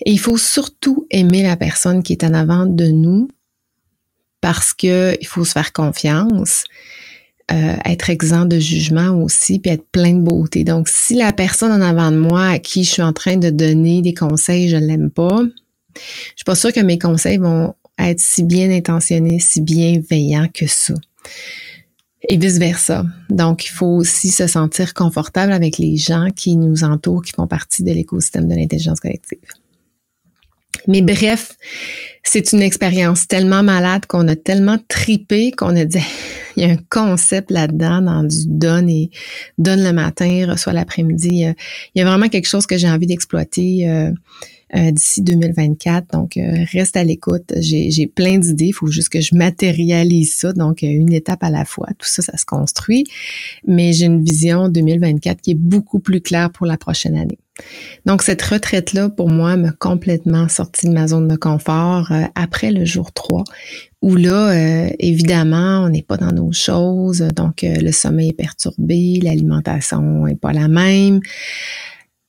Et 0.06 0.12
il 0.12 0.20
faut 0.20 0.38
surtout 0.38 1.08
aimer 1.12 1.44
la 1.44 1.58
personne 1.58 2.04
qui 2.04 2.14
est 2.14 2.24
en 2.24 2.34
avant 2.34 2.66
de 2.66 2.86
nous 2.86 3.28
parce 4.42 4.74
que 4.74 5.18
il 5.20 5.28
faut 5.28 5.44
se 5.44 5.52
faire 5.52 5.74
confiance, 5.74 6.64
euh, 7.52 7.76
être 7.86 8.10
exempt 8.10 8.46
de 8.46 8.60
jugement 8.60 9.22
aussi, 9.22 9.60
puis 9.60 9.72
être 9.72 9.86
plein 9.92 10.14
de 10.14 10.22
beauté. 10.22 10.64
Donc, 10.64 10.88
si 10.88 11.16
la 11.16 11.34
personne 11.34 11.72
en 11.72 11.82
avant 11.82 12.12
de 12.12 12.18
moi 12.18 12.46
à 12.46 12.60
qui 12.60 12.84
je 12.84 12.92
suis 12.92 13.02
en 13.02 13.12
train 13.12 13.38
de 13.38 13.50
donner 13.50 14.02
des 14.02 14.14
conseils, 14.14 14.70
je 14.70 14.78
l'aime 14.78 15.10
pas, 15.10 15.42
je 15.96 16.02
suis 16.36 16.46
pas 16.46 16.56
sûre 16.56 16.72
que 16.72 16.80
mes 16.80 17.00
conseils 17.00 17.38
vont 17.38 17.76
être 17.98 18.20
si 18.20 18.44
bien 18.44 18.72
intentionnés, 18.72 19.40
si 19.40 19.62
bienveillants 19.62 20.48
que 20.54 20.68
ça. 20.68 20.94
Et 22.28 22.38
vice-versa. 22.38 23.06
Donc, 23.30 23.66
il 23.66 23.70
faut 23.70 23.96
aussi 23.96 24.30
se 24.30 24.46
sentir 24.46 24.94
confortable 24.94 25.54
avec 25.54 25.78
les 25.78 25.96
gens 25.96 26.28
qui 26.36 26.58
nous 26.58 26.84
entourent, 26.84 27.22
qui 27.22 27.32
font 27.32 27.48
partie 27.48 27.84
de 27.84 27.92
l'écosystème 27.92 28.48
de 28.48 28.56
l'intelligence 28.56 29.00
collective. 29.00 29.40
Mais 30.88 31.02
bref, 31.02 31.56
c'est 32.24 32.52
une 32.52 32.62
expérience 32.62 33.28
tellement 33.28 33.64
malade 33.64 34.06
qu'on 34.06 34.28
a 34.28 34.36
tellement 34.36 34.78
tripé 34.88 35.52
qu'on 35.52 35.76
a 35.76 35.86
dit, 35.86 36.00
il 36.58 36.64
y 36.64 36.66
a 36.70 36.74
un 36.74 36.78
concept 36.90 37.52
là-dedans 37.52 38.02
dans 38.02 38.24
du 38.24 38.46
donne 38.48 38.90
et 38.90 39.10
donne 39.58 39.84
le 39.84 39.94
matin, 39.94 40.46
reçoit 40.50 40.74
l'après-midi. 40.74 41.46
Il 41.96 42.00
y 42.00 42.02
a 42.02 42.06
vraiment 42.06 42.30
quelque 42.30 42.48
chose 42.48 42.66
que 42.66 42.78
j'ai 42.78 42.90
envie 42.90 43.08
d'exploiter. 43.08 43.90
Euh, 43.90 44.12
euh, 44.76 44.92
d'ici 44.92 45.22
2024. 45.22 46.14
Donc, 46.14 46.38
euh, 46.38 46.66
reste 46.72 46.98
à 46.98 47.04
l'écoute. 47.04 47.54
J'ai 47.58 48.08
plein 48.08 48.38
d'idées. 48.38 48.68
Il 48.68 48.74
faut 48.74 48.88
juste 48.88 49.10
que 49.10 49.22
je 49.22 49.36
matérialise 49.36 50.34
ça. 50.34 50.54
Donc, 50.54 50.82
une 50.82 51.14
étape 51.14 51.44
à 51.44 51.50
la 51.50 51.66
fois. 51.66 51.88
Tout 51.98 52.08
ça, 52.08 52.22
ça 52.22 52.38
se 52.38 52.46
construit. 52.46 53.06
Mais 53.66 53.94
j'ai 53.94 54.06
une 54.06 54.24
vision 54.24 54.70
2024 54.70 55.42
qui 55.42 55.52
est 55.52 55.60
beaucoup 55.60 56.00
plus 56.00 56.22
claire 56.22 56.52
pour 56.52 56.66
la 56.66 56.78
prochaine 56.78 57.16
année. 57.16 57.40
Donc, 58.06 58.22
cette 58.22 58.42
retraite-là, 58.42 59.10
pour 59.10 59.30
moi, 59.30 59.56
m'a 59.58 59.72
complètement 59.72 60.48
sorti 60.48 60.88
de 60.88 60.94
ma 60.94 61.08
zone 61.08 61.28
de 61.28 61.36
confort 61.36 62.12
euh, 62.12 62.24
après 62.36 62.72
le 62.72 62.86
jour 62.86 63.12
3, 63.12 63.44
où 64.02 64.16
là, 64.16 64.52
euh, 64.52 64.90
évidemment, 65.00 65.84
on 65.86 65.90
n'est 65.90 66.04
pas 66.04 66.18
dans 66.18 66.32
nos 66.32 66.52
choses, 66.52 67.20
donc 67.36 67.64
euh, 67.64 67.76
le 67.76 67.92
sommeil 67.92 68.30
est 68.30 68.34
perturbé, 68.34 69.20
l'alimentation 69.22 70.28
est 70.28 70.40
pas 70.40 70.54
la 70.54 70.68
même. 70.68 71.20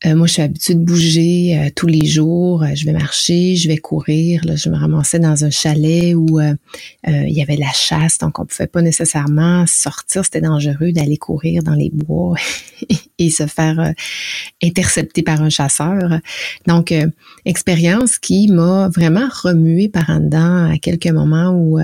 Euh, 0.07 0.15
moi, 0.15 0.27
je 0.27 0.33
suis 0.33 0.43
habituée 0.43 0.75
de 0.75 0.83
bouger 0.83 1.59
euh, 1.59 1.71
tous 1.77 1.87
les 1.87 2.07
jours. 2.07 2.63
Euh, 2.63 2.75
je 2.75 2.87
vais 2.87 2.93
marcher, 2.93 3.57
je 3.57 3.69
vais 3.69 3.77
courir. 3.77 4.41
Là, 4.47 4.57
je 4.57 4.71
me 4.71 4.77
ramassais 4.77 5.19
dans 5.19 5.45
un 5.45 5.51
chalet 5.51 6.15
où 6.15 6.41
il 6.41 7.33
y 7.33 7.43
avait 7.43 7.57
la 7.57 7.73
chasse, 7.73 8.19
donc 8.19 8.39
on 8.39 8.47
pouvait 8.47 8.67
pas 8.67 8.83
nécessairement 8.83 9.67
sortir. 9.67 10.25
C'était 10.25 10.41
dangereux 10.41 10.93
d'aller 10.93 11.19
courir 11.19 11.63
dans 11.63 11.75
les 11.75 11.91
bois 11.93 12.37
et 13.19 13.31
se 13.31 13.47
faire 13.47 13.93
intercepter 14.63 15.23
par 15.23 15.43
un 15.43 15.51
chasseur. 15.51 16.21
Donc, 16.67 16.95
expérience 17.45 18.19
qui 18.19 18.49
m'a 18.49 18.89
vraiment 18.89 19.29
remué 19.43 19.89
par 19.89 20.09
en 20.09 20.21
dedans 20.21 20.71
à 20.71 20.79
quelques 20.79 21.09
moments 21.09 21.53
où 21.53 21.79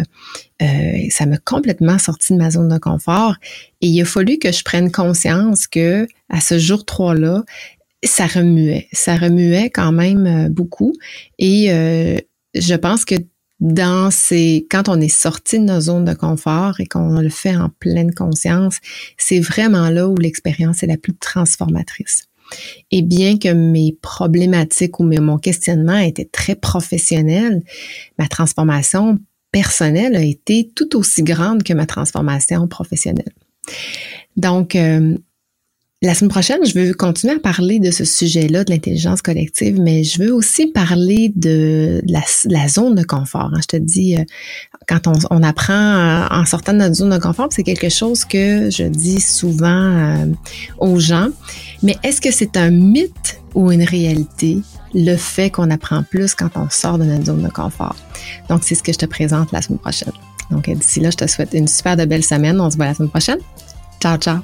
ça 1.11 1.27
m'a 1.27 1.39
complètement 1.39 1.99
sorti 1.99 2.33
de 2.33 2.39
ma 2.39 2.51
zone 2.51 2.69
de 2.69 2.79
confort. 2.79 3.37
Et 3.81 3.89
il 3.89 4.01
a 4.01 4.05
fallu 4.05 4.39
que 4.39 4.53
je 4.53 4.63
prenne 4.63 4.91
conscience 4.91 5.67
que 5.67 6.07
à 6.29 6.41
ce 6.41 6.59
jour 6.59 6.85
3 6.85 7.15
là, 7.15 7.45
ça 8.07 8.27
remuait. 8.27 8.89
Ça 8.93 9.17
remuait 9.17 9.71
quand 9.71 9.93
même 9.93 10.27
euh, 10.27 10.49
beaucoup. 10.49 10.93
Et 11.39 11.73
euh, 11.73 12.17
je 12.55 12.75
pense 12.75 13.05
que 13.05 13.15
dans 13.59 14.11
ces, 14.11 14.67
quand 14.71 14.89
on 14.89 15.01
est 15.01 15.09
sorti 15.09 15.59
de 15.59 15.65
nos 15.65 15.81
zones 15.81 16.05
de 16.05 16.13
confort 16.13 16.79
et 16.81 16.87
qu'on 16.87 17.21
le 17.21 17.31
fait 17.31 17.57
en 17.57 17.71
pleine 17.81 18.13
conscience, 18.13 18.79
c'est 19.17 19.41
vraiment 19.41 19.89
là 19.89 20.09
où 20.09 20.17
l'expérience 20.17 20.83
est 20.83 20.87
la 20.87 20.99
plus 20.99 21.17
transformatrice. 21.17 22.29
Et 22.91 23.03
bien 23.03 23.39
que 23.39 23.53
mes 23.53 23.97
problématiques 24.03 25.01
ou 25.01 25.05
mon 25.05 25.39
questionnement 25.39 25.99
était 25.99 26.29
très 26.31 26.55
professionnel, 26.55 27.63
ma 28.19 28.29
transformation 28.29 29.19
personnelle 29.51 30.17
a 30.17 30.23
été 30.23 30.71
tout 30.75 30.97
aussi 30.97 31.23
grande 31.23 31.63
que 31.63 31.73
ma 31.73 31.87
transformation 31.87 32.69
professionnelle. 32.69 33.33
Donc, 34.37 34.77
euh, 34.77 35.17
la 36.03 36.15
semaine 36.15 36.31
prochaine, 36.31 36.59
je 36.63 36.79
veux 36.79 36.93
continuer 36.93 37.35
à 37.35 37.39
parler 37.39 37.79
de 37.79 37.91
ce 37.91 38.05
sujet-là, 38.05 38.65
de 38.65 38.71
l'intelligence 38.71 39.23
collective, 39.23 39.81
mais 39.81 40.05
je 40.05 40.23
veux 40.23 40.35
aussi 40.35 40.67
parler 40.67 41.33
de 41.35 42.03
la, 42.07 42.69
zone 42.69 42.95
de 42.95 43.03
confort. 43.03 43.51
Hein. 43.55 43.61
Je 43.63 43.67
te 43.67 43.77
dis, 43.79 44.15
euh, 44.15 44.25
quand 44.87 45.09
on, 45.31 45.43
apprend 45.43 46.27
en 46.31 46.45
sortant 46.45 46.75
de 46.75 46.79
notre 46.79 46.97
zone 46.97 47.11
de 47.11 47.19
confort, 47.19 47.49
c'est 47.51 47.63
quelque 47.63 47.89
chose 47.89 48.27
que 48.27 48.69
je 48.71 48.85
dis 48.85 49.21
souvent 49.21 49.67
euh, 49.69 50.27
aux 50.79 51.01
gens. 51.01 51.29
Mais 51.83 51.97
est-ce 52.03 52.21
que 52.21 52.31
c'est 52.31 52.59
un 52.59 52.71
mythe 52.71 53.41
ou 53.55 53.73
une 53.73 53.83
réalité, 53.83 54.59
le 54.95 55.17
fait 55.17 55.49
qu'on 55.49 55.71
apprend 55.71 56.03
plus 56.03 56.35
quand 56.35 56.51
on 56.57 56.69
sort 56.69 56.99
de 56.99 57.05
notre 57.05 57.25
zone 57.25 57.43
de 57.43 57.49
confort? 57.49 57.97
Donc, 58.51 58.65
c'est 58.65 58.75
ce 58.75 58.83
que 58.83 58.93
je 58.93 58.99
te 58.99 59.07
présente 59.07 59.51
la 59.51 59.63
semaine 59.63 59.79
prochaine. 59.79 60.13
Donc, 60.51 60.69
d'ici 60.69 61.01
là, 61.01 61.09
je 61.11 61.17
te 61.17 61.27
souhaite 61.27 61.55
une 61.55 61.69
super 61.69 61.97
de 61.97 62.05
belle 62.05 62.23
semaine. 62.23 62.61
On 62.61 62.71
se 62.71 62.77
voit 62.77 62.85
la 62.85 62.95
semaine 62.95 63.11
prochaine. 63.11 63.39
Ciao, 63.99 64.19
ciao. 64.19 64.41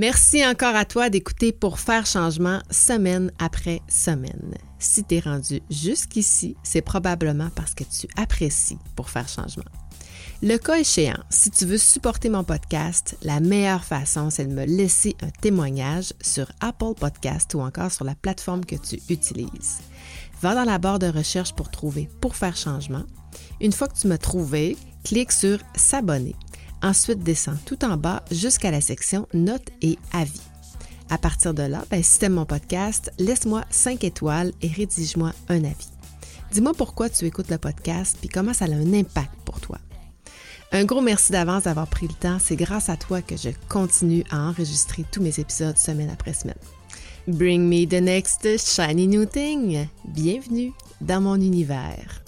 Merci 0.00 0.46
encore 0.46 0.76
à 0.76 0.84
toi 0.84 1.10
d'écouter 1.10 1.50
pour 1.50 1.80
faire 1.80 2.06
changement 2.06 2.60
semaine 2.70 3.32
après 3.40 3.82
semaine. 3.88 4.54
Si 4.78 5.02
tu 5.02 5.16
es 5.16 5.18
rendu 5.18 5.60
jusqu'ici, 5.70 6.56
c'est 6.62 6.82
probablement 6.82 7.50
parce 7.56 7.74
que 7.74 7.82
tu 7.82 8.06
apprécies 8.16 8.78
pour 8.94 9.10
faire 9.10 9.28
changement. 9.28 9.64
Le 10.40 10.56
cas 10.56 10.78
échéant, 10.78 11.18
si 11.30 11.50
tu 11.50 11.66
veux 11.66 11.78
supporter 11.78 12.28
mon 12.28 12.44
podcast, 12.44 13.18
la 13.22 13.40
meilleure 13.40 13.82
façon, 13.82 14.30
c'est 14.30 14.46
de 14.46 14.54
me 14.54 14.66
laisser 14.66 15.16
un 15.20 15.30
témoignage 15.30 16.12
sur 16.20 16.46
Apple 16.60 16.94
Podcast 16.96 17.52
ou 17.54 17.60
encore 17.60 17.90
sur 17.90 18.04
la 18.04 18.14
plateforme 18.14 18.64
que 18.64 18.76
tu 18.76 19.00
utilises. 19.08 19.80
Va 20.42 20.54
dans 20.54 20.62
la 20.62 20.78
barre 20.78 21.00
de 21.00 21.08
recherche 21.08 21.56
pour 21.56 21.72
trouver 21.72 22.08
Pour 22.20 22.36
faire 22.36 22.56
changement. 22.56 23.02
Une 23.60 23.72
fois 23.72 23.88
que 23.88 23.98
tu 23.98 24.06
m'as 24.06 24.16
trouvé, 24.16 24.76
clique 25.02 25.32
sur 25.32 25.58
S'abonner. 25.74 26.36
Ensuite, 26.82 27.22
descends 27.22 27.56
tout 27.66 27.84
en 27.84 27.96
bas 27.96 28.24
jusqu'à 28.30 28.70
la 28.70 28.80
section 28.80 29.26
Notes 29.34 29.70
et 29.82 29.98
avis. 30.12 30.40
À 31.10 31.18
partir 31.18 31.54
de 31.54 31.62
là, 31.62 31.84
ben, 31.90 32.02
si 32.02 32.18
tu 32.18 32.28
mon 32.28 32.44
podcast, 32.44 33.12
laisse-moi 33.18 33.64
5 33.70 34.04
étoiles 34.04 34.52
et 34.62 34.68
rédige-moi 34.68 35.32
un 35.48 35.64
avis. 35.64 35.88
Dis-moi 36.52 36.72
pourquoi 36.74 37.08
tu 37.08 37.24
écoutes 37.24 37.50
le 37.50 37.58
podcast 37.58 38.16
puis 38.20 38.28
comment 38.28 38.54
ça 38.54 38.66
a 38.66 38.68
un 38.68 38.92
impact 38.92 39.34
pour 39.44 39.60
toi. 39.60 39.78
Un 40.70 40.84
gros 40.84 41.00
merci 41.00 41.32
d'avance 41.32 41.64
d'avoir 41.64 41.86
pris 41.86 42.08
le 42.08 42.14
temps. 42.14 42.38
C'est 42.38 42.56
grâce 42.56 42.90
à 42.90 42.96
toi 42.96 43.22
que 43.22 43.36
je 43.36 43.50
continue 43.68 44.24
à 44.30 44.48
enregistrer 44.48 45.04
tous 45.10 45.22
mes 45.22 45.40
épisodes 45.40 45.78
semaine 45.78 46.10
après 46.10 46.34
semaine. 46.34 46.56
Bring 47.26 47.68
me 47.68 47.86
the 47.86 48.02
next 48.02 48.46
shiny 48.58 49.06
new 49.06 49.24
thing. 49.24 49.86
Bienvenue 50.04 50.72
dans 51.00 51.20
mon 51.20 51.36
univers. 51.36 52.22